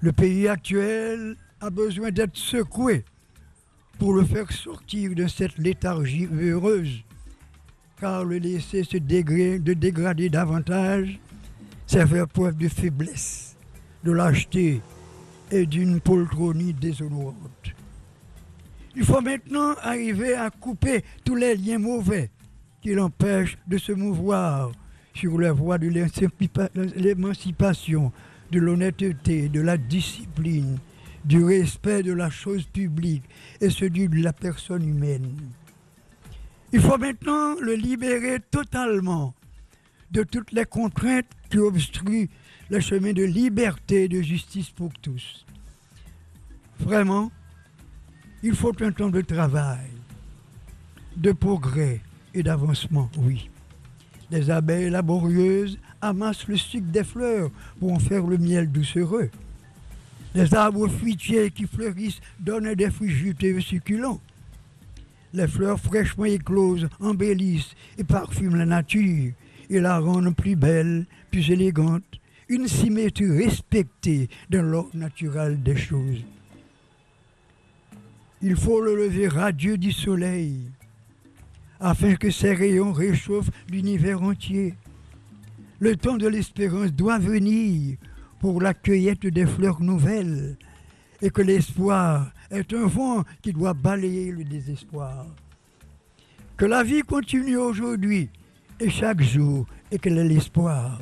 Le 0.00 0.12
pays 0.12 0.48
actuel 0.48 1.36
a 1.60 1.70
besoin 1.70 2.10
d'être 2.10 2.36
secoué 2.36 3.04
pour 3.98 4.14
le 4.14 4.24
faire 4.24 4.50
sortir 4.50 5.14
de 5.14 5.26
cette 5.28 5.58
léthargie 5.58 6.26
heureuse, 6.26 7.04
car 8.00 8.24
le 8.24 8.38
laisser 8.38 8.82
se 8.82 8.96
dégrader, 8.96 9.60
de 9.60 9.74
dégrader 9.74 10.28
davantage, 10.28 11.20
c'est 11.86 12.06
faire 12.06 12.26
preuve 12.26 12.56
de 12.56 12.68
faiblesse, 12.68 13.56
de 14.02 14.10
lâcheté 14.10 14.80
et 15.52 15.66
d'une 15.66 16.00
poltronie 16.00 16.72
déshonorante. 16.72 17.72
Il 18.96 19.04
faut 19.04 19.20
maintenant 19.20 19.74
arriver 19.82 20.34
à 20.34 20.50
couper 20.50 21.04
tous 21.24 21.36
les 21.36 21.56
liens 21.56 21.78
mauvais 21.78 22.30
qui 22.80 22.94
l'empêchent 22.94 23.56
de 23.66 23.78
se 23.78 23.92
mouvoir 23.92 24.72
sur 25.14 25.38
la 25.38 25.52
voie 25.52 25.78
de 25.78 25.88
l'émancipa- 25.88 26.70
l'émancipation, 26.96 28.12
de 28.50 28.58
l'honnêteté, 28.60 29.48
de 29.48 29.60
la 29.60 29.76
discipline, 29.76 30.78
du 31.24 31.42
respect 31.44 32.02
de 32.02 32.12
la 32.12 32.30
chose 32.30 32.64
publique 32.64 33.24
et 33.60 33.70
celui 33.70 34.08
de 34.08 34.22
la 34.22 34.32
personne 34.32 34.86
humaine. 34.86 35.36
Il 36.72 36.80
faut 36.80 36.98
maintenant 36.98 37.54
le 37.60 37.74
libérer 37.74 38.40
totalement 38.50 39.34
de 40.10 40.22
toutes 40.22 40.52
les 40.52 40.64
contraintes 40.64 41.26
qui 41.50 41.58
obstruent 41.58 42.28
le 42.70 42.80
chemin 42.80 43.12
de 43.12 43.24
liberté 43.24 44.04
et 44.04 44.08
de 44.08 44.20
justice 44.22 44.70
pour 44.70 44.92
tous. 45.00 45.46
Vraiment, 46.80 47.30
il 48.42 48.54
faut 48.54 48.72
un 48.82 48.90
temps 48.92 49.10
de 49.10 49.20
travail, 49.20 49.90
de 51.16 51.32
progrès 51.32 52.00
et 52.34 52.42
d'avancement, 52.42 53.10
oui. 53.18 53.48
Les 54.32 54.50
abeilles 54.50 54.88
laborieuses 54.88 55.78
amassent 56.00 56.48
le 56.48 56.56
sucre 56.56 56.90
des 56.90 57.04
fleurs 57.04 57.50
pour 57.78 57.92
en 57.92 57.98
faire 57.98 58.26
le 58.26 58.38
miel 58.38 58.72
doucereux. 58.72 59.28
Les 60.34 60.54
arbres 60.54 60.88
fruitiers 60.88 61.50
qui 61.50 61.66
fleurissent 61.66 62.22
donnent 62.40 62.74
des 62.74 62.90
fruits 62.90 63.10
juteux 63.10 63.58
et 63.58 63.60
succulents. 63.60 64.20
Les 65.34 65.46
fleurs 65.46 65.78
fraîchement 65.78 66.24
écloses 66.24 66.88
embellissent 66.98 67.74
et 67.98 68.04
parfument 68.04 68.56
la 68.56 68.64
nature 68.64 69.32
et 69.68 69.80
la 69.80 69.98
rendent 69.98 70.34
plus 70.34 70.56
belle, 70.56 71.04
plus 71.30 71.50
élégante, 71.50 72.02
une 72.48 72.68
symétrie 72.68 73.30
respectée 73.30 74.30
dans 74.48 74.62
l'ordre 74.62 74.96
naturel 74.96 75.62
des 75.62 75.76
choses. 75.76 76.24
Il 78.40 78.56
faut 78.56 78.80
le 78.80 78.96
lever 78.96 79.28
radieux 79.28 79.76
du 79.76 79.92
soleil 79.92 80.58
afin 81.82 82.14
que 82.14 82.30
ses 82.30 82.54
rayons 82.54 82.92
réchauffent 82.92 83.50
l'univers 83.68 84.22
entier. 84.22 84.74
Le 85.80 85.96
temps 85.96 86.16
de 86.16 86.28
l'espérance 86.28 86.92
doit 86.92 87.18
venir 87.18 87.96
pour 88.38 88.62
la 88.62 88.72
cueillette 88.72 89.26
des 89.26 89.46
fleurs 89.46 89.80
nouvelles 89.80 90.56
et 91.20 91.30
que 91.30 91.42
l'espoir 91.42 92.30
est 92.52 92.72
un 92.72 92.86
vent 92.86 93.24
qui 93.42 93.52
doit 93.52 93.74
balayer 93.74 94.30
le 94.30 94.44
désespoir. 94.44 95.26
Que 96.56 96.66
la 96.66 96.84
vie 96.84 97.02
continue 97.02 97.56
aujourd'hui 97.56 98.28
et 98.78 98.88
chaque 98.88 99.20
jour 99.20 99.66
et 99.90 99.98
qu'elle 99.98 100.18
ait 100.18 100.24
l'espoir. 100.24 101.00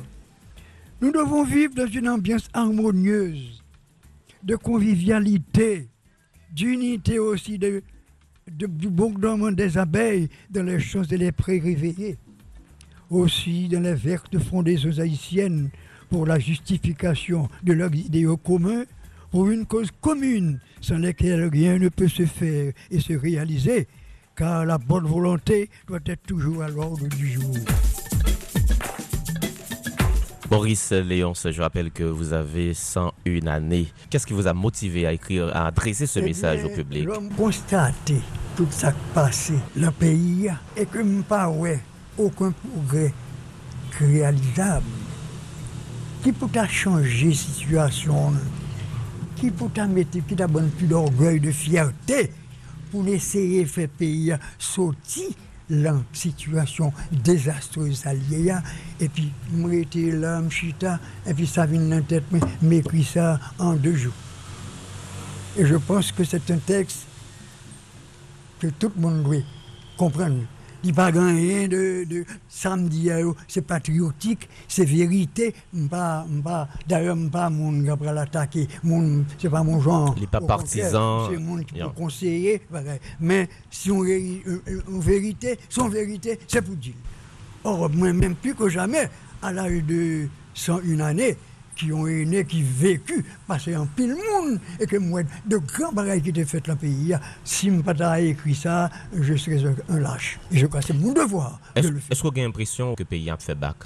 Nous 0.99 1.11
devons 1.11 1.43
vivre 1.43 1.75
dans 1.75 1.87
une 1.87 2.09
ambiance 2.09 2.47
harmonieuse, 2.53 3.63
de 4.43 4.55
convivialité, 4.55 5.89
d'unité 6.51 7.19
aussi, 7.19 7.59
de, 7.59 7.83
de- 8.49 8.67
du 8.67 8.89
bourdonnement 8.89 9.51
des 9.51 9.77
abeilles 9.77 10.29
dans 10.49 10.63
les 10.63 10.79
champs 10.79 11.03
et 11.03 11.17
les 11.17 11.31
prés 11.31 11.59
réveillés. 11.59 12.17
Aussi 13.09 13.67
dans 13.67 13.81
les 13.81 13.93
vertes 13.93 14.37
frondaisons 14.39 14.99
haïtiennes 14.99 15.69
pour 16.09 16.25
la 16.25 16.39
justification 16.39 17.49
de 17.63 17.73
leurs 17.73 17.93
idéaux 17.95 18.37
communs, 18.37 18.83
pour 19.31 19.49
une 19.49 19.65
cause 19.65 19.89
commune 20.01 20.59
sans 20.81 20.97
laquelle 20.97 21.45
rien 21.47 21.77
ne 21.77 21.89
peut 21.89 22.07
se 22.07 22.25
faire 22.25 22.73
et 22.89 22.99
se 22.99 23.13
réaliser, 23.13 23.87
car 24.35 24.65
la 24.65 24.77
bonne 24.77 25.05
volonté 25.07 25.69
doit 25.87 25.99
être 26.05 26.23
toujours 26.23 26.63
à 26.63 26.69
l'ordre 26.69 27.07
du 27.09 27.27
jour. 27.27 27.53
Boris 30.51 30.91
Léonce, 30.91 31.47
je 31.49 31.61
rappelle 31.61 31.91
que 31.91 32.03
vous 32.03 32.33
avez 32.33 32.73
101 32.73 33.47
années. 33.47 33.87
Qu'est-ce 34.09 34.27
qui 34.27 34.33
vous 34.33 34.47
a 34.47 34.53
motivé 34.53 35.07
à 35.07 35.13
écrire, 35.13 35.47
à 35.55 35.67
adresser 35.67 36.05
ce 36.05 36.19
Eh 36.19 36.23
message 36.23 36.65
au 36.65 36.69
public? 36.69 37.05
L'homme 37.05 37.29
constate 37.29 38.11
tout 38.57 38.67
ça 38.69 38.91
qui 38.91 38.97
passe 39.13 39.53
dans 39.77 39.85
le 39.85 39.91
pays 39.91 40.51
et 40.75 40.85
que 40.85 41.01
je 41.01 41.21
pas 41.21 41.47
ouais 41.47 41.79
aucun 42.17 42.51
progrès 42.51 43.13
réalisable. 43.97 44.83
Qui 46.21 46.33
peut 46.33 46.47
changer 46.67 47.29
la 47.29 47.33
situation? 47.33 48.33
Qui 49.37 49.51
peut 49.51 49.87
mettre 49.87 50.19
qui 50.27 50.35
t'a 50.35 50.49
plus 50.49 50.87
d'orgueil, 50.87 51.39
de 51.39 51.51
fierté 51.51 52.29
pour 52.91 53.07
essayer 53.07 53.63
de 53.63 53.69
faire 53.69 53.87
pays 53.87 54.35
sortir 54.59 55.29
la 55.71 55.95
situation 56.11 56.91
désastreuse 57.11 58.05
alliée 58.05 58.53
et 58.99 59.07
puis 59.07 59.31
m'arrêter 59.53 60.11
là 60.11 60.41
m'chita 60.41 60.99
et 61.25 61.33
puis 61.33 61.47
ça 61.47 61.65
vient 61.65 61.79
dans 61.79 61.95
la 61.95 62.01
tête 62.01 62.25
m'écrit 62.61 63.05
ça 63.05 63.39
en 63.57 63.73
deux 63.73 63.95
jours. 63.95 64.13
Et 65.57 65.65
je 65.65 65.75
pense 65.75 66.11
que 66.11 66.23
c'est 66.23 66.51
un 66.51 66.57
texte 66.57 67.05
que 68.59 68.67
tout 68.67 68.91
le 68.95 69.01
monde 69.01 69.23
doit 69.23 69.37
comprendre 69.97 70.43
il 70.83 70.93
pas 70.93 71.07
rien 71.07 71.67
de, 71.67 72.05
de 72.05 72.25
samedi, 72.47 73.09
c'est 73.47 73.61
patriotique, 73.61 74.49
c'est 74.67 74.85
vérité. 74.85 75.53
Pas, 75.89 76.25
pas, 76.43 76.67
D'ailleurs, 76.87 77.17
pas 77.31 77.49
mon 77.49 77.81
qui 77.81 78.03
va 78.03 78.11
l'attaquer, 78.13 78.67
c'est 79.37 79.49
pas 79.49 79.63
mon 79.63 79.79
genre. 79.79 80.13
Il 80.17 80.21
n'est 80.21 80.27
pas 80.27 80.41
partisan. 80.41 81.29
C'est 81.29 81.37
mon 81.37 81.57
qui 81.57 81.75
peut 81.75 81.89
conseiller. 81.95 82.61
Mais 83.19 83.47
si 83.69 83.91
on 83.91 84.01
en 84.01 84.99
vérité, 84.99 85.59
son 85.69 85.87
vérité, 85.89 86.39
c'est 86.47 86.61
pour 86.61 86.75
dire. 86.75 86.93
Or, 87.63 87.89
moi, 87.89 88.11
même 88.11 88.35
plus 88.35 88.55
que 88.55 88.67
jamais, 88.69 89.09
à 89.41 89.51
l'âge 89.51 89.83
de 89.83 90.27
101 90.53 90.99
années, 90.99 91.37
qui 91.81 91.91
ont 91.91 92.05
aîné, 92.05 92.45
qui 92.45 92.61
vécu, 92.61 93.25
passé 93.47 93.75
en 93.75 93.87
pile 93.87 94.15
monde, 94.15 94.59
et 94.79 94.85
que 94.85 94.97
moi, 94.97 95.23
de 95.45 95.57
grands 95.57 95.91
bagages 95.91 96.21
qui 96.21 96.29
étaient 96.29 96.45
faits 96.45 96.67
dans 96.67 96.73
le 96.73 96.79
pays, 96.79 97.15
si 97.43 97.67
je 97.67 97.71
n'ai 97.71 97.81
pas 97.81 98.21
écrit 98.21 98.53
ça, 98.53 98.91
je 99.19 99.35
serais 99.35 99.63
un 99.89 99.99
lâche. 99.99 100.39
Et 100.51 100.59
je 100.59 100.67
crois 100.67 100.81
que 100.81 100.87
c'est 100.87 100.93
mon 100.93 101.11
devoir. 101.11 101.59
Est-ce 101.75 101.87
est 101.87 101.91
que 101.91 102.21
vous 102.21 102.27
avez 102.27 102.43
l'impression 102.43 102.93
que 102.93 103.01
le 103.01 103.05
pays 103.05 103.31
a 103.31 103.37
fait 103.37 103.55
bac? 103.55 103.77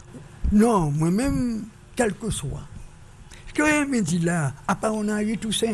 Non, 0.51 0.91
moi-même, 0.91 1.63
quel 1.95 2.13
que 2.13 2.29
soit. 2.29 2.67
Ce 3.47 3.53
que 3.53 3.65
je 3.65 3.85
me 3.85 4.01
dit 4.01 4.19
là, 4.19 4.51
à 4.67 4.75
part 4.75 4.93
on 4.93 5.07
a 5.07 5.23
eu 5.23 5.37
tout 5.37 5.53
ça, 5.53 5.67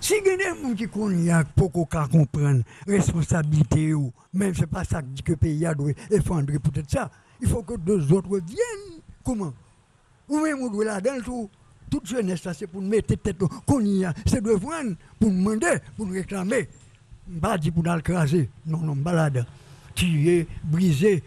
si 0.00 0.14
il 0.24 0.30
y 0.30 0.30
a 0.30 0.36
des 0.36 0.44
gens 0.44 0.74
qui 0.76 0.86
connaissent 0.86 1.44
pour 1.56 1.72
qu'on 1.72 1.84
comprenne 1.84 2.62
responsabilité, 2.86 3.92
même 4.32 4.54
ce 4.54 4.60
n'est 4.60 4.66
pas 4.68 4.84
ça 4.84 5.02
que 5.02 5.32
le 5.32 5.36
pays 5.36 5.66
a 5.66 5.74
doit 5.74 5.90
effondrer 6.12 6.60
peut-être 6.60 6.88
ça, 6.88 7.10
il 7.40 7.48
faut 7.48 7.62
que 7.62 7.76
deux 7.76 8.12
autres 8.12 8.38
viennent. 8.38 9.02
Comment? 9.24 9.52
Ou 10.28 10.40
même 10.40 10.58
on 10.60 10.68
doit 10.68 10.84
là 10.84 11.00
dans 11.00 11.20
tout. 11.22 11.50
Toute 11.90 12.06
jeunesse, 12.06 12.46
c'est 12.52 12.66
pour 12.66 12.82
mettre 12.82 13.14
tête 13.14 13.38
qu'on 13.66 13.80
y. 13.80 14.06
C'est 14.26 14.42
de 14.42 14.50
voir, 14.50 14.82
pour 15.18 15.30
demander, 15.30 15.78
pour 15.96 16.10
réclamer. 16.10 16.68
Pas 17.40 17.56
dit 17.56 17.70
pour 17.70 17.82
le 17.82 18.00
craser. 18.00 18.50
Non, 18.66 18.78
non, 18.78 18.94
balade. 18.94 19.46
Tuer, 19.94 20.46
briser, 20.64 21.22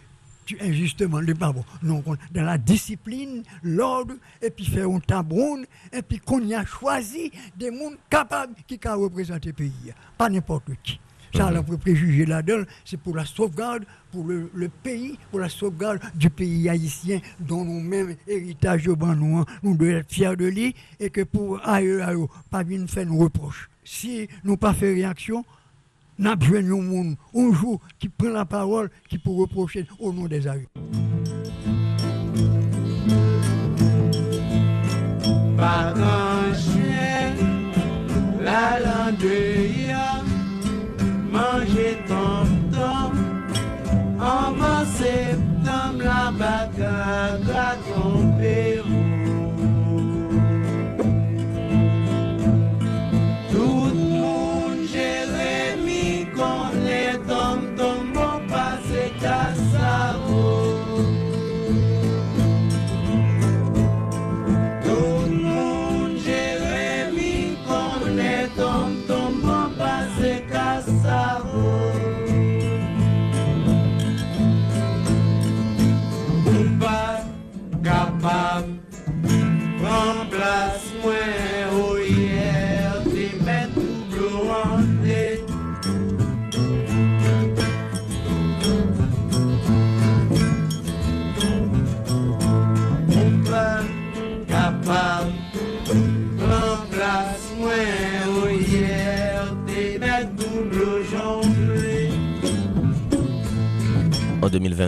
tu 0.45 0.57
injustement 0.61 1.19
le 1.19 1.33
pas 1.33 1.51
bon. 1.51 1.63
Non, 1.81 2.03
dans 2.31 2.43
la 2.43 2.57
discipline, 2.57 3.43
l'ordre, 3.63 4.15
et 4.41 4.49
puis 4.49 4.65
faire 4.65 4.89
un 4.89 4.99
tabron, 4.99 5.63
et 5.91 6.01
puis 6.01 6.19
qu'on 6.19 6.41
y 6.41 6.53
a 6.53 6.65
choisi 6.65 7.31
des 7.55 7.67
gens 7.67 7.91
capables 8.09 8.53
qui 8.67 8.77
peuvent 8.77 8.99
représenter 8.99 9.49
le 9.49 9.53
pays. 9.53 9.93
Pas 10.17 10.29
n'importe 10.29 10.71
qui. 10.83 10.99
Ça, 11.33 11.51
on 11.57 11.63
peut 11.63 11.77
préjuger 11.77 12.25
là-dedans, 12.25 12.63
c'est 12.83 12.99
pour 12.99 13.15
la 13.15 13.25
sauvegarde, 13.25 13.83
pour 14.11 14.25
le, 14.25 14.69
pays, 14.83 15.17
pour 15.29 15.39
la 15.39 15.49
sauvegarde 15.49 15.99
du 16.15 16.29
pays 16.29 16.67
haïtien, 16.69 17.19
dont 17.39 17.63
nous-mêmes, 17.63 18.15
héritage 18.27 18.87
au 18.87 18.95
nous, 18.95 19.43
nous 19.63 19.77
devons 19.77 19.97
être 19.97 20.11
fiers 20.11 20.35
de 20.35 20.45
lui, 20.45 20.75
et 20.99 21.09
que 21.09 21.21
pour 21.21 21.65
aïe, 21.67 22.01
aïe, 22.01 22.17
pas 22.49 22.63
bien 22.63 22.85
faire 22.87 23.05
nos 23.05 23.17
reproches. 23.17 23.69
Si 23.83 24.27
nous 24.43 24.57
pas 24.57 24.73
fait 24.73 24.93
réaction, 24.93 25.45
nous 26.19 26.29
avons 26.29 26.37
besoin 26.37 26.61
d'un 26.61 26.81
monde, 26.81 27.15
un 27.35 27.53
jour, 27.53 27.79
qui 27.97 28.09
prend 28.09 28.29
la 28.29 28.45
parole, 28.45 28.89
qui 29.09 29.17
peut 29.17 29.31
reprocher 29.31 29.85
au 29.99 30.11
nom 30.13 30.27
des 30.27 30.47
aïeux. 30.47 30.67
la 38.43 39.11
la 46.81 47.37
bagarre 47.37 47.69
à 47.69 47.75
ton 47.75 48.80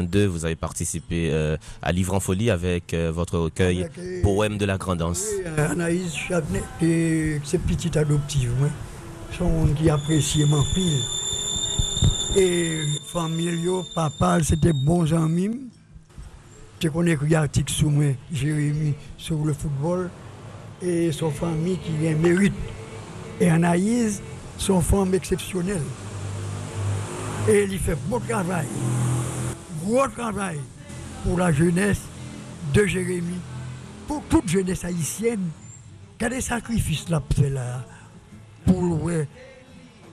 2022, 0.08 0.26
vous 0.28 0.46
avez 0.46 0.56
participé 0.56 1.30
euh, 1.32 1.58
à 1.82 1.92
Livre 1.92 2.14
en 2.14 2.20
Folie 2.20 2.50
avec 2.50 2.94
euh, 2.94 3.12
votre 3.14 3.38
recueil 3.38 3.88
Poème 4.22 4.58
de 4.58 4.66
la 4.66 4.78
Grandance. 4.78 5.26
Oui, 5.38 5.44
euh, 5.46 5.72
Anaïs 5.72 6.16
Chavnet 6.16 6.64
et 6.82 7.40
ses 7.44 7.58
petites 7.58 7.98
adoptives, 7.98 8.52
oui, 8.62 8.70
sont 9.38 9.68
qui 9.76 9.90
appréciaient 9.90 10.46
mon 10.46 10.64
fille. 10.64 11.02
Et 12.36 12.82
familiaux, 13.12 13.84
papa, 13.94 14.40
c'était 14.44 14.74
bons 14.74 15.14
amis. 15.14 15.60
Je 16.82 16.90
connais 16.90 17.16
que 17.16 17.34
article 17.34 17.72
sur 17.72 17.90
moi, 17.90 18.14
Jérémy, 18.32 18.94
sur 19.18 19.46
le 19.46 19.54
football, 19.54 20.10
et 20.82 21.12
son 21.12 21.32
famille 21.32 21.78
qui 21.78 22.08
a 22.08 22.16
mérite. 22.16 22.54
Et 23.40 23.50
Anaïs, 23.50 24.22
son 24.58 24.82
femme 24.82 25.14
exceptionnelle. 25.14 25.82
Et 27.48 27.68
il 27.70 27.80
fait 27.80 27.98
bon 28.08 28.20
travail 28.20 28.68
gros 29.84 30.08
travail 30.08 30.60
pour 31.24 31.38
la 31.38 31.52
jeunesse 31.52 32.02
de 32.74 32.86
Jérémie, 32.86 33.40
pour 34.08 34.24
toute 34.30 34.48
jeunesse 34.48 34.84
haïtienne, 34.86 35.50
qui 36.18 36.26
a 36.26 36.30
des 36.30 36.42
sacrifices 36.42 37.10
là, 37.10 37.22
là 37.52 37.86
pour, 38.66 39.00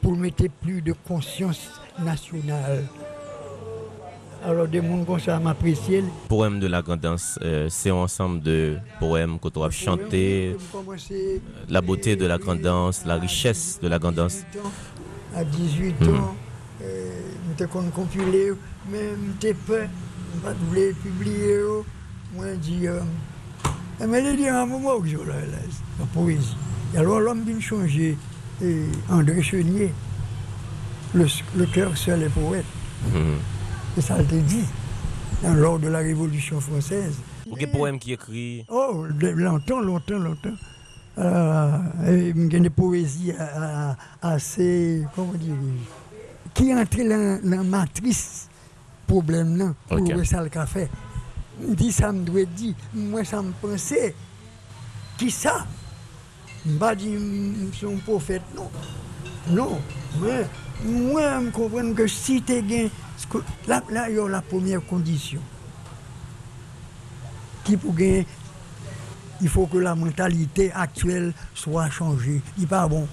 pour 0.03 0.17
mettre 0.17 0.45
plus 0.61 0.83
de 0.83 0.95
conscience 1.07 1.71
nationale. 1.99 2.85
Alors, 4.43 4.67
des 4.67 4.81
gens 4.81 5.05
comme 5.05 5.21
ça 5.21 5.39
m'apprécier. 5.39 6.03
Poème 6.29 6.61
de 6.61 6.67
la 6.67 6.81
grandance, 6.81 7.39
euh, 7.43 7.67
c'est 7.69 7.91
un 7.91 7.95
ensemble 7.95 8.41
de 8.41 8.79
poèmes 8.99 9.39
que 9.39 9.49
tu 9.49 9.63
as 9.63 9.71
chanté, 9.71 10.57
la 11.69 11.83
beauté 11.83 12.17
de 12.17 12.25
la 12.25 12.39
grandance, 12.39 13.05
la 13.05 13.17
richesse 13.17 13.79
de 13.83 13.89
la 13.89 13.99
grandance. 13.99 14.39
À 15.37 15.45
18 15.45 16.03
ans, 16.09 16.35
mhm. 16.81 16.87
euh, 19.43 19.55
peur, 19.67 19.89
pas 20.43 20.53
voulu 20.53 20.95
publier, 20.95 21.59
moi 22.35 22.47
je 22.55 22.59
dis, 22.59 22.89
euh, 22.89 23.01
mais 24.09 24.23
il 24.25 24.37
dit 24.37 24.49
un 24.49 24.67
moment 24.67 25.01
que 25.01 25.09
je 25.09 25.17
laisse, 25.17 25.83
la 25.99 26.07
poésie. 26.07 26.57
Et 26.95 26.99
alors 26.99 27.21
l'homme 27.21 27.43
vient 27.45 27.61
changer, 27.61 28.17
et 28.63 28.83
André 29.09 29.43
Chenier, 29.43 29.93
le, 31.15 31.27
le 31.57 31.67
cœur 31.67 31.97
seul 31.97 32.23
est 32.23 32.29
poète. 32.29 32.65
Mm-hmm. 33.09 33.99
Et 33.99 34.01
ça 34.01 34.19
le 34.19 34.41
dit, 34.43 34.65
lors 35.55 35.79
de 35.79 35.89
la 35.89 35.99
Révolution 35.99 36.61
française. 36.61 37.17
Quel 37.59 37.71
poème 37.71 37.99
qui 37.99 38.13
écrit 38.13 38.65
Oh, 38.69 39.05
longtemps, 39.19 39.81
longtemps, 39.81 40.19
longtemps. 40.19 40.55
Euh, 41.19 41.79
il 42.35 42.53
y 42.53 42.57
a 42.57 42.61
des 42.61 42.71
poésies 42.71 43.33
euh, 43.39 43.93
assez, 44.23 45.05
comment 45.15 45.33
dire, 45.35 45.55
qui 46.55 46.75
entrent 46.75 47.09
dans 47.09 47.41
la 47.43 47.63
matrice 47.63 48.49
problème 49.07 49.57
là 49.57 49.75
pour 49.89 49.99
okay. 49.99 50.25
ça 50.25 50.43
le 50.43 50.49
café. 50.49 50.89
Dit 51.59 51.93
ça 51.93 52.13
me 52.13 52.25
doit 52.25 52.45
dire, 52.45 52.75
moi 52.95 53.25
ça 53.25 53.43
me 53.43 53.53
pensait 53.53 54.15
qui 55.19 55.31
ça? 55.31 55.67
Pas 56.79 56.95
dit 56.95 57.17
son 57.79 57.97
prophète 57.97 58.43
non. 58.55 58.71
Non, 59.49 59.81
mais 60.21 60.47
moi 60.85 61.41
je 61.43 61.51
comprends 61.51 61.93
que 61.93 62.07
si 62.07 62.43
tu 62.43 62.63
gain 62.63 62.89
là 63.67 63.83
là 63.91 64.11
il 64.11 64.17
y 64.17 64.19
a 64.19 64.29
la 64.29 64.43
première 64.43 64.85
condition. 64.87 65.41
Haïti 67.71 67.77
pour 67.77 67.95
gagner, 67.95 68.27
il 69.41 69.49
faut 69.49 69.67
que 69.67 69.79
la 69.79 69.95
mentalité 69.95 70.73
actuelle 70.73 71.33
soit 71.55 71.91
changée. 71.91 72.41
Il 72.57 72.63
n'est 72.63 72.67
pas 72.67 72.89
bon. 72.89 73.07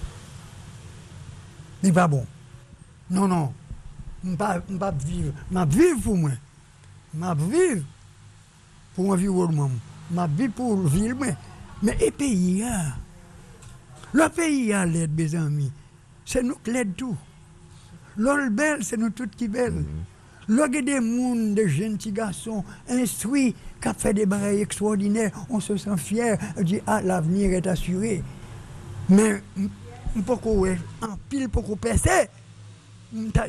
Il 1.82 1.86
n'est 1.86 1.92
pas 1.92 2.08
bon. 2.08 2.26
Non, 3.10 3.28
non. 3.28 3.52
Mpa 4.24 4.58
viv. 5.04 5.32
Mpa 5.50 5.64
viv 5.64 6.02
pou 6.04 6.16
mwen. 6.16 6.38
Mpa 7.14 7.34
viv 7.38 7.84
pou 8.96 9.14
environman 9.14 9.72
mwen. 9.72 9.80
Mpa 10.10 10.26
viv 10.38 10.56
pou 10.56 10.88
vil 10.88 11.14
mwen. 11.18 11.38
Men 11.82 12.02
e 12.02 12.10
peyi 12.10 12.58
ya. 12.64 12.74
Le 14.12 14.28
peyi 14.34 14.68
ya 14.72 14.84
led, 14.88 15.12
bez 15.16 15.36
ami. 15.38 15.70
Se 16.28 16.42
nou 16.44 16.60
kled 16.64 16.96
tou. 16.98 17.16
Lol 18.18 18.48
bel, 18.50 18.82
se 18.84 18.98
nou 18.98 19.14
tout 19.14 19.34
ki 19.38 19.46
bel. 19.52 19.76
Lò 20.48 20.66
ge 20.72 20.80
de 20.82 20.96
moun, 21.04 21.52
de 21.54 21.66
jenti 21.68 22.10
gason, 22.16 22.64
instoui, 22.90 23.52
kap 23.84 23.98
fè 24.00 24.14
de 24.16 24.24
barey 24.28 24.62
ekstraordinèr, 24.64 25.34
on 25.52 25.60
se 25.60 25.76
san 25.78 26.00
fyer, 26.00 26.40
di, 26.64 26.80
ah, 26.86 27.02
l'avenir 27.04 27.52
et 27.58 27.68
assuré. 27.68 28.22
Men, 29.12 29.42
mpoko 30.16 30.56
wè, 30.64 30.74
an 31.04 31.18
pil 31.28 31.46
poko 31.52 31.76
pesè, 31.76 32.24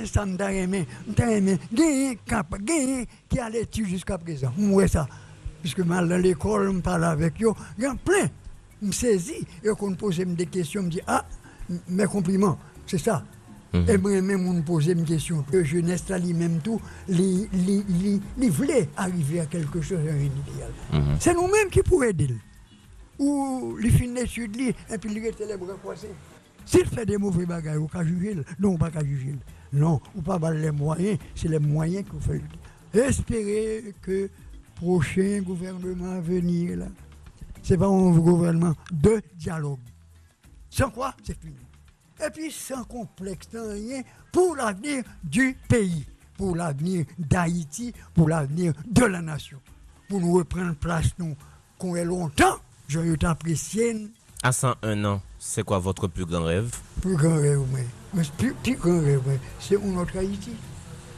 ça 0.06 0.26
me 0.26 0.40
aimé, 0.42 0.88
aimé, 1.18 1.60
gagné, 1.74 2.18
cap, 2.26 2.56
gagné, 2.62 3.08
qui 3.28 3.40
a 3.40 3.50
l'étude 3.50 3.88
jusqu'à 3.88 4.18
présent? 4.18 4.54
Moi, 4.58 4.88
ça. 4.88 5.08
Puisque 5.62 5.80
mal 5.80 6.08
dans 6.08 6.18
l'école, 6.18 6.74
je 6.74 6.80
parle 6.80 7.04
avec 7.04 7.42
eux, 7.44 7.52
il 7.78 7.84
y 7.84 7.86
a 7.86 7.94
plein. 7.96 8.30
Je 8.82 8.88
me 8.88 8.92
saisis, 8.94 9.46
et 9.64 9.70
qu'on 9.78 9.90
me 9.90 9.96
pose 9.96 10.18
des 10.18 10.46
questions, 10.46 10.82
je 10.82 10.86
me 10.86 10.92
dis, 10.92 11.02
ah, 11.06 11.26
mes 11.90 12.06
compliments, 12.06 12.58
c'est 12.88 12.98
ça. 12.98 13.24
Mm 13.74 13.80
-hmm. 13.80 13.90
Et 13.92 13.98
moi-même, 13.98 14.48
on 14.48 14.54
me 14.54 14.62
posait 14.64 14.94
une 14.94 15.06
question. 15.06 15.46
La 15.52 15.64
jeunesse, 15.64 16.10
là, 16.10 16.18
même 16.20 16.60
tout, 16.62 16.82
ils 17.08 18.52
voulaient 18.52 18.90
arriver 18.96 19.42
à 19.42 19.46
quelque 19.46 19.82
chose, 19.82 20.00
un 20.00 20.18
idéal. 20.18 20.74
Mm 20.92 20.98
-hmm. 20.98 21.18
C'est 21.20 21.34
nous-mêmes 21.34 21.70
qui 21.70 21.84
pouvons 21.84 22.04
aider. 22.10 22.36
Ou 23.20 23.76
les 23.82 23.92
fins 23.92 24.14
d'études, 24.14 24.56
et 24.58 24.98
puis 24.98 25.12
ils 25.12 25.26
étaient 25.26 25.46
les 25.46 25.58
bras 25.58 25.76
croisés. 25.84 26.16
S'il 26.70 26.86
fait 26.86 27.04
des 27.04 27.18
mauvais 27.18 27.48
bagages, 27.48 27.80
on 27.80 27.88
pas 27.88 28.06
juger. 28.06 28.36
Non, 28.60 28.74
on 28.74 28.78
pas 28.78 28.92
juger. 29.04 29.34
Non, 29.74 30.00
on 30.16 30.22
pas 30.22 30.52
les 30.52 30.70
moyens, 30.70 31.18
c'est 31.34 31.48
les 31.48 31.58
moyens 31.58 32.08
qu'il 32.08 32.20
faut 32.22 32.34
Espérer 32.94 33.96
que 34.04 34.30
prochain 34.76 35.42
gouvernement 35.42 36.12
à 36.12 36.20
venir, 36.20 36.78
là, 36.78 36.86
c'est 37.64 37.76
pas 37.76 37.88
un 37.88 38.12
gouvernement 38.12 38.76
de 38.92 39.20
dialogue. 39.36 39.80
Sans 40.70 40.92
quoi, 40.92 41.16
c'est 41.24 41.40
fini. 41.42 41.58
Et 42.24 42.30
puis 42.30 42.52
sans 42.52 42.84
complexe, 42.84 43.48
sans 43.52 43.72
rien, 43.72 44.04
pour 44.32 44.56
l'avenir 44.56 45.04
du 45.24 45.58
pays, 45.68 46.06
pour 46.38 46.56
l'avenir 46.56 47.04
d'Haïti, 47.18 47.94
pour 48.14 48.30
l'avenir 48.30 48.74
de 48.86 49.06
la 49.06 49.24
nation. 49.24 49.58
Pour 50.08 50.22
nous 50.22 50.34
reprendre 50.34 50.76
place, 50.76 51.16
nous, 51.18 51.36
qu'on 51.80 51.96
est 51.96 52.06
longtemps, 52.06 52.58
je 52.88 53.00
vais 53.00 53.18
t'apprécier. 53.18 54.12
À 54.44 54.52
101 54.52 55.06
ans, 55.06 55.22
c'est 55.40 55.64
quoi 55.64 55.80
votre 55.80 56.08
plus 56.08 56.26
grand 56.26 56.44
rêve? 56.44 56.70
Plus 57.02 57.16
grand 57.16 57.36
rêve. 57.36 57.62
Mais 58.14 58.24
plus, 58.38 58.76
grand 58.76 59.00
rêve, 59.00 59.40
c'est 59.60 59.82
notre 59.82 60.18
Haïti. 60.18 60.52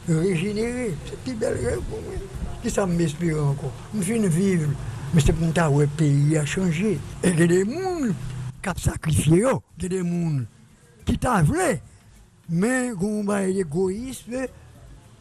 Régénérer, 0.08 0.96
c'est 1.06 1.14
un 1.14 1.18
petit 1.18 1.34
bel 1.34 1.54
rêve 1.54 1.82
pour 1.90 2.02
moi. 2.02 2.14
Qui 2.62 2.70
ça 2.70 2.86
m'inspire 2.86 3.44
encore 3.44 3.74
Je 3.96 4.14
viens 4.14 4.28
vivre, 4.28 4.70
mais 5.14 5.22
c'est 5.22 5.34
pour 5.34 5.52
que 5.52 5.80
le 5.80 5.88
pays 5.88 6.38
a 6.38 6.46
changé. 6.46 7.00
Et 7.24 7.30
il 7.30 7.40
y 7.40 7.44
a 7.44 7.48
des 7.48 7.66
gens 7.66 8.14
qui 8.62 8.70
ont 8.70 8.74
sacrifié, 8.78 9.44
il 9.78 9.84
y 9.84 9.86
a 9.86 9.90
des 9.90 10.00
gens 10.00 10.42
qui 11.04 11.18
t'a 11.18 11.42
voulu. 11.42 11.60
Mais 12.50 12.90
y 12.90 13.32
a 13.32 13.48
l'égoïsme, 13.48 14.46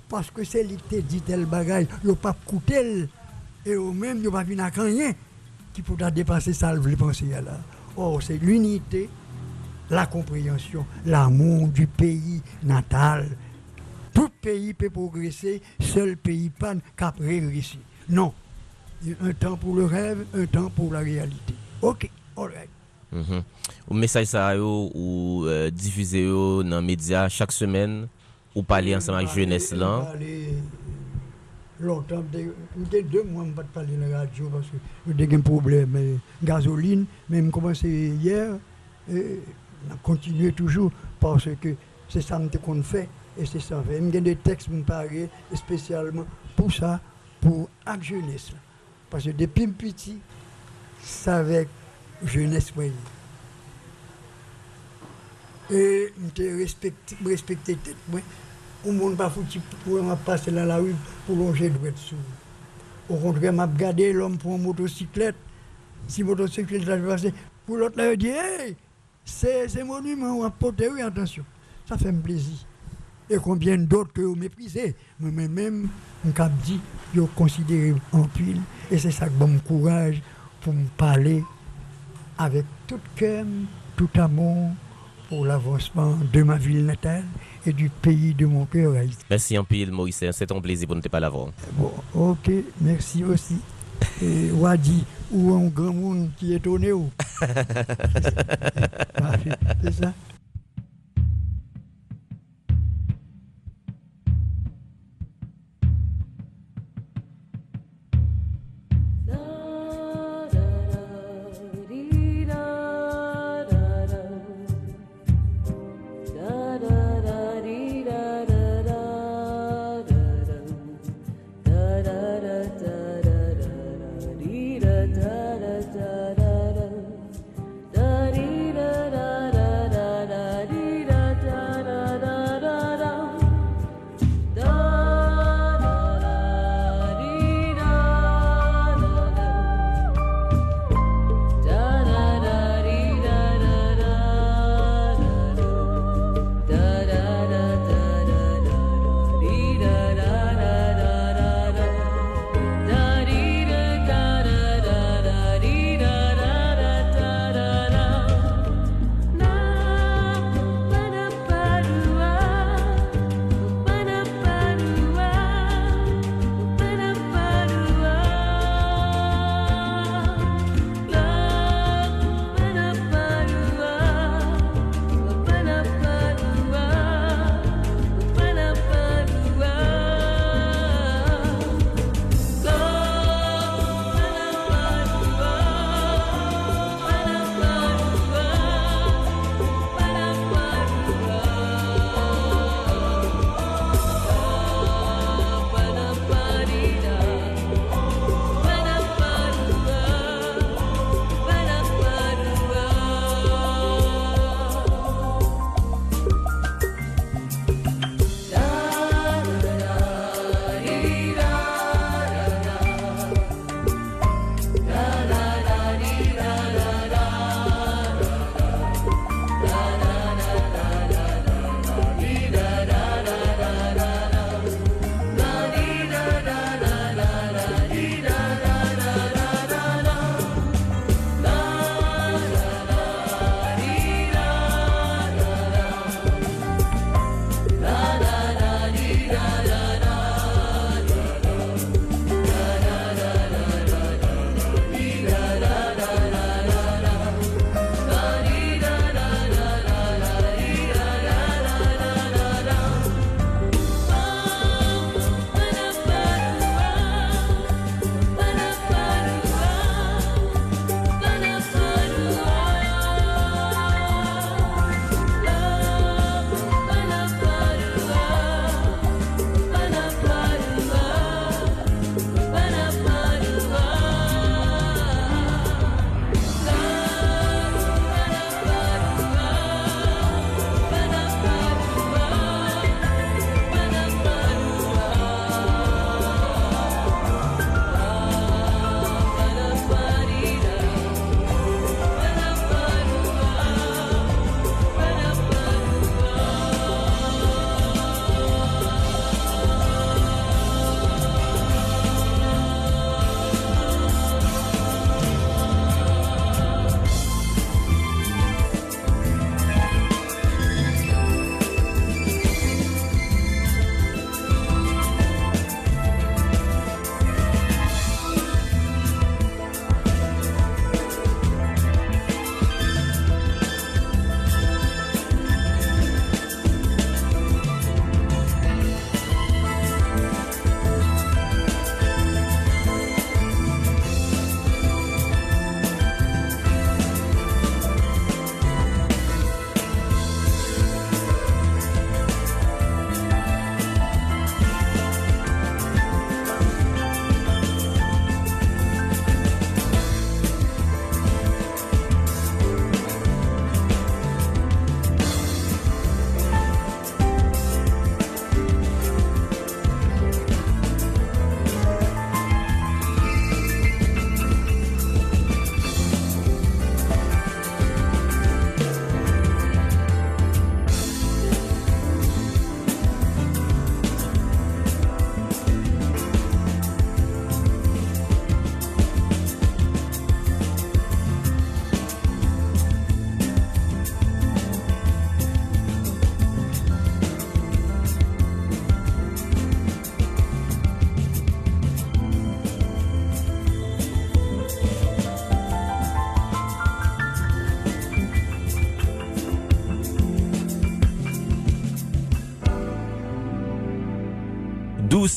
parce 0.08 0.30
que 0.30 0.44
c'est 0.44 0.64
lui 0.64 0.76
qui 0.88 1.02
dit 1.02 1.22
tel 1.22 1.46
bagage, 1.46 1.86
il 2.04 2.14
pas 2.16 2.36
coûté, 2.44 3.08
et 3.64 3.76
au 3.76 3.92
même, 3.92 4.18
il 4.18 4.24
n'a 4.24 4.30
pas 4.30 4.42
vu 4.42 4.56
rien 4.76 5.12
qui 5.72 5.82
pourra 5.82 6.10
dépasser 6.10 6.52
ça, 6.52 6.74
le 6.74 6.96
penser 6.96 7.26
là. 7.26 7.60
Or, 8.00 8.22
c'est 8.22 8.38
l'unité, 8.38 9.10
la 9.90 10.06
compréhension, 10.06 10.86
l'amour 11.04 11.68
du 11.68 11.86
pays 11.86 12.40
natal. 12.62 13.28
Tout 14.14 14.30
pays 14.40 14.72
peut 14.72 14.88
progresser, 14.88 15.60
seul 15.80 16.16
pays 16.16 16.48
pas 16.48 16.72
réussir. 17.20 17.80
Non. 18.08 18.32
Un 19.22 19.32
temps 19.34 19.56
pour 19.56 19.74
le 19.76 19.84
rêve, 19.84 20.24
un 20.34 20.46
temps 20.46 20.70
pour 20.70 20.90
la 20.94 21.00
réalité. 21.00 21.54
Ok, 21.82 22.08
all 22.38 22.48
right. 22.48 22.70
Mm 23.12 23.20
-hmm. 23.22 23.42
Ou 23.90 23.94
message 23.94 24.26
ça 24.28 24.56
ou 24.58 25.44
euh, 25.46 25.70
diffuser 25.70 26.26
dans 26.26 26.80
les 26.80 26.86
médias 26.86 27.28
chaque 27.28 27.52
semaine 27.52 28.08
ou 28.54 28.62
parler 28.62 28.96
ensemble 28.96 29.18
avec 29.18 29.34
jeunesse 29.34 29.72
là 29.72 30.14
longtemps, 31.80 32.22
j'ai 32.92 33.02
deux 33.02 33.22
mois, 33.24 33.44
je 33.44 33.50
ne 33.50 33.54
pas 33.54 33.62
parler 33.62 33.96
de 33.96 34.04
la 34.04 34.18
radio 34.18 34.48
parce 34.48 34.66
que 34.66 34.76
j'ai 35.18 35.34
un 35.34 35.40
problème. 35.40 35.90
de 35.92 36.46
gasoline, 36.46 37.06
mais 37.28 37.42
je 37.42 37.50
commencé 37.50 37.88
hier, 37.88 38.56
et 39.12 39.40
continué 40.02 40.52
toujours 40.52 40.92
parce 41.18 41.48
que 41.60 41.74
c'est 42.08 42.20
ça 42.22 42.40
qu'on 42.62 42.82
fait 42.82 43.08
et 43.38 43.46
c'est 43.46 43.60
ça. 43.60 43.82
J'ai 43.88 44.20
des 44.20 44.36
textes 44.36 44.68
pour 44.68 44.82
parler 44.84 45.28
spécialement 45.54 46.26
pour 46.56 46.72
ça, 46.72 47.00
pour 47.40 47.68
la 47.86 48.00
jeunesse. 48.00 48.52
Parce 49.08 49.24
que 49.24 49.30
depuis 49.30 49.66
petit, 49.68 50.18
c'est 51.02 51.30
avec 51.30 51.68
jeunesse. 52.24 52.72
Et 55.70 56.12
je 56.36 56.58
respecte, 56.58 57.16
respecte 57.24 57.64
tête. 57.64 57.96
Ou 58.84 58.92
monde 58.92 59.16
pas 59.16 59.28
foutu 59.28 59.60
pour 59.84 60.00
passer 60.24 60.50
dans 60.50 60.64
la 60.64 60.76
rue 60.76 60.94
pour 61.26 61.36
longer 61.36 61.68
droit 61.68 61.90
sous. 61.96 62.14
Au 63.08 63.16
contraire, 63.16 63.52
m'a 63.52 63.66
regardé 63.66 64.12
l'homme 64.12 64.38
pour 64.38 64.56
une 64.56 64.62
motocyclette. 64.62 65.36
Si 66.06 66.22
motocyclette 66.22 66.86
là 66.86 66.96
passer, 66.96 67.34
pour 67.66 67.76
l'autre 67.76 68.00
il 68.00 68.16
dit 68.16 68.28
Hey, 68.28 68.76
c'est 69.24 69.84
monument, 69.84 70.38
on 70.38 70.44
a 70.44 70.50
porté, 70.50 70.88
oui, 70.88 71.02
attention. 71.02 71.44
Ça 71.86 71.98
fait 71.98 72.12
plaisir. 72.12 72.56
Et 73.28 73.36
combien 73.36 73.78
d'autres 73.78 74.12
que 74.12 74.22
vous 74.22 74.34
méprisez. 74.34 74.96
Mais 75.20 75.48
même, 75.48 75.88
on 76.26 76.30
cap 76.30 76.50
dit, 76.64 76.80
je 77.14 77.20
considère 77.20 77.94
en 78.12 78.22
pile. 78.24 78.60
Et 78.90 78.98
c'est 78.98 79.12
ça 79.12 79.28
que 79.28 79.58
courage 79.66 80.20
pour 80.60 80.72
me 80.72 80.86
parler 80.96 81.44
avec 82.38 82.64
tout 82.86 82.98
cœur, 83.14 83.44
tout 83.96 84.08
amour 84.16 84.70
pour 85.28 85.44
l'avancement 85.46 86.18
de 86.32 86.42
ma 86.42 86.56
ville 86.56 86.84
natale 86.86 87.24
et 87.66 87.72
du 87.72 87.88
pays 87.88 88.34
de 88.34 88.46
mon 88.46 88.64
cœur. 88.64 88.94
Merci 89.28 89.58
en 89.58 89.64
pile, 89.64 89.90
Maurice. 89.90 90.24
C'est 90.32 90.52
un 90.52 90.60
plaisir 90.60 90.86
pour 90.86 90.96
ne 90.96 91.02
pas 91.02 91.20
l'avoir. 91.20 91.48
Bon, 91.72 91.92
ok, 92.14 92.50
merci 92.80 93.24
aussi. 93.24 93.56
Et 94.22 94.50
Wadi, 94.52 95.04
ou 95.30 95.54
un 95.54 95.66
grand 95.66 95.92
monde 95.92 96.30
qui 96.38 96.52
est 96.52 96.56
étonné. 96.56 96.92
C'est 99.82 99.92
ça? 99.92 100.12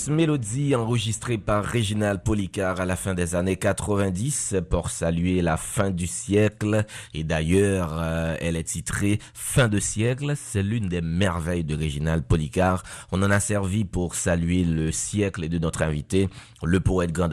Douce 0.04 0.10
mélodie 0.10 0.76
enregistrée 0.76 1.38
par 1.38 1.64
Réginal 1.64 2.22
Policard 2.22 2.82
à 2.82 2.86
la 2.86 2.98
fin 2.98 3.14
des 3.14 3.36
années 3.36 3.56
90 3.56 4.56
pour 4.70 4.90
saluer 4.90 5.42
la 5.42 5.56
fin 5.56 5.92
du 5.92 6.08
siècle. 6.08 6.86
Et 7.14 7.24
d'ailleurs, 7.24 7.96
euh, 7.98 8.36
elle 8.42 8.58
est 8.58 8.66
titrée 8.66 9.20
Fin 9.34 9.70
de 9.70 9.80
siècle. 9.80 10.34
C'est 10.36 10.64
l'une 10.64 10.90
des 10.90 11.02
merveilles 11.02 11.64
de 11.64 11.76
Réginal 11.76 12.22
Policard. 12.22 12.84
On 13.14 13.24
en 13.24 13.32
a 13.32 13.40
servi 13.40 13.86
pour 13.86 14.16
saluer 14.16 14.66
le 14.66 14.92
siècle 14.92 15.48
de 15.48 15.58
notre 15.58 15.84
invité, 15.84 16.28
le 16.64 16.82
poète 16.82 17.14
Grand 17.14 17.30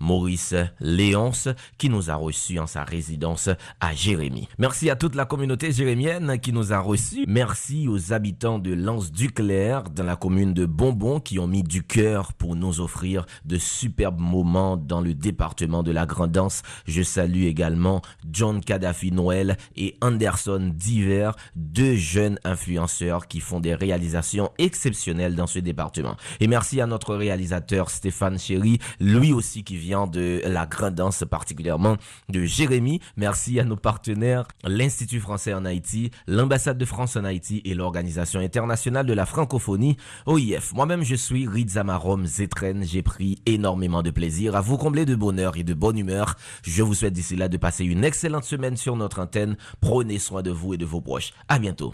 Maurice 0.00 0.54
Léonce, 0.80 1.48
qui 1.76 1.90
nous 1.90 2.10
a 2.10 2.14
reçus 2.14 2.58
en 2.58 2.66
sa 2.66 2.84
résidence 2.84 3.50
à 3.80 3.92
Jérémy. 3.92 4.48
Merci 4.58 4.88
à 4.88 4.96
toute 4.96 5.14
la 5.14 5.26
communauté 5.26 5.72
jérémienne 5.72 6.38
qui 6.40 6.54
nous 6.54 6.72
a 6.72 6.78
reçus. 6.78 7.24
Merci 7.28 7.86
aux 7.86 8.14
habitants 8.14 8.58
de 8.58 8.72
Lens-du-Clair, 8.72 9.84
dans 9.90 10.04
la 10.04 10.16
commune 10.16 10.54
de 10.54 10.64
Bonbon, 10.64 11.20
qui 11.20 11.38
ont 11.38 11.46
mis 11.46 11.62
du 11.62 11.82
cœur 11.82 11.97
pour 12.38 12.54
nous 12.54 12.80
offrir 12.80 13.26
de 13.44 13.58
superbes 13.58 14.20
moments 14.20 14.76
dans 14.76 15.00
le 15.00 15.14
département 15.14 15.82
de 15.82 15.90
la 15.90 16.06
Grandance. 16.06 16.62
Je 16.86 17.02
salue 17.02 17.44
également 17.44 18.02
John 18.30 18.60
Kadhafi 18.60 19.10
Noël 19.10 19.56
et 19.76 19.96
Anderson 20.00 20.72
Diver, 20.74 21.32
deux 21.56 21.96
jeunes 21.96 22.38
influenceurs 22.44 23.26
qui 23.26 23.40
font 23.40 23.58
des 23.58 23.74
réalisations 23.74 24.52
exceptionnelles 24.58 25.34
dans 25.34 25.48
ce 25.48 25.58
département. 25.58 26.16
Et 26.38 26.46
merci 26.46 26.80
à 26.80 26.86
notre 26.86 27.16
réalisateur 27.16 27.90
Stéphane 27.90 28.38
Chéry, 28.38 28.78
lui 29.00 29.32
aussi 29.32 29.64
qui 29.64 29.76
vient 29.76 30.06
de 30.06 30.40
la 30.44 30.66
Grandance, 30.66 31.24
particulièrement 31.28 31.96
de 32.28 32.44
Jérémy. 32.44 33.00
Merci 33.16 33.58
à 33.58 33.64
nos 33.64 33.76
partenaires, 33.76 34.46
l'Institut 34.64 35.18
français 35.18 35.52
en 35.52 35.64
Haïti, 35.64 36.12
l'ambassade 36.28 36.78
de 36.78 36.84
France 36.84 37.16
en 37.16 37.24
Haïti 37.24 37.60
et 37.64 37.74
l'Organisation 37.74 38.38
internationale 38.38 39.06
de 39.06 39.14
la 39.14 39.26
francophonie, 39.26 39.96
OIF. 40.26 40.72
Moi-même, 40.74 41.02
je 41.02 41.16
suis 41.16 41.44
Rizamarom 41.88 42.26
Zetren. 42.26 42.82
J'ai 42.84 43.02
pris 43.02 43.38
énormément 43.46 44.02
de 44.02 44.10
plaisir 44.10 44.54
à 44.56 44.60
vous 44.60 44.76
combler 44.76 45.06
de 45.06 45.14
bonheur 45.14 45.56
et 45.56 45.64
de 45.64 45.72
bonne 45.72 45.98
humeur. 45.98 46.36
Je 46.62 46.82
vous 46.82 46.94
souhaite 46.94 47.14
d'ici 47.14 47.34
là 47.34 47.48
de 47.48 47.56
passer 47.56 47.84
une 47.84 48.04
excellente 48.04 48.44
semaine 48.44 48.76
sur 48.76 48.94
notre 48.94 49.20
antenne. 49.20 49.56
Prenez 49.80 50.18
soin 50.18 50.42
de 50.42 50.50
vous 50.50 50.74
et 50.74 50.76
de 50.76 50.84
vos 50.84 51.00
proches. 51.00 51.32
À 51.48 51.58
bientôt. 51.58 51.90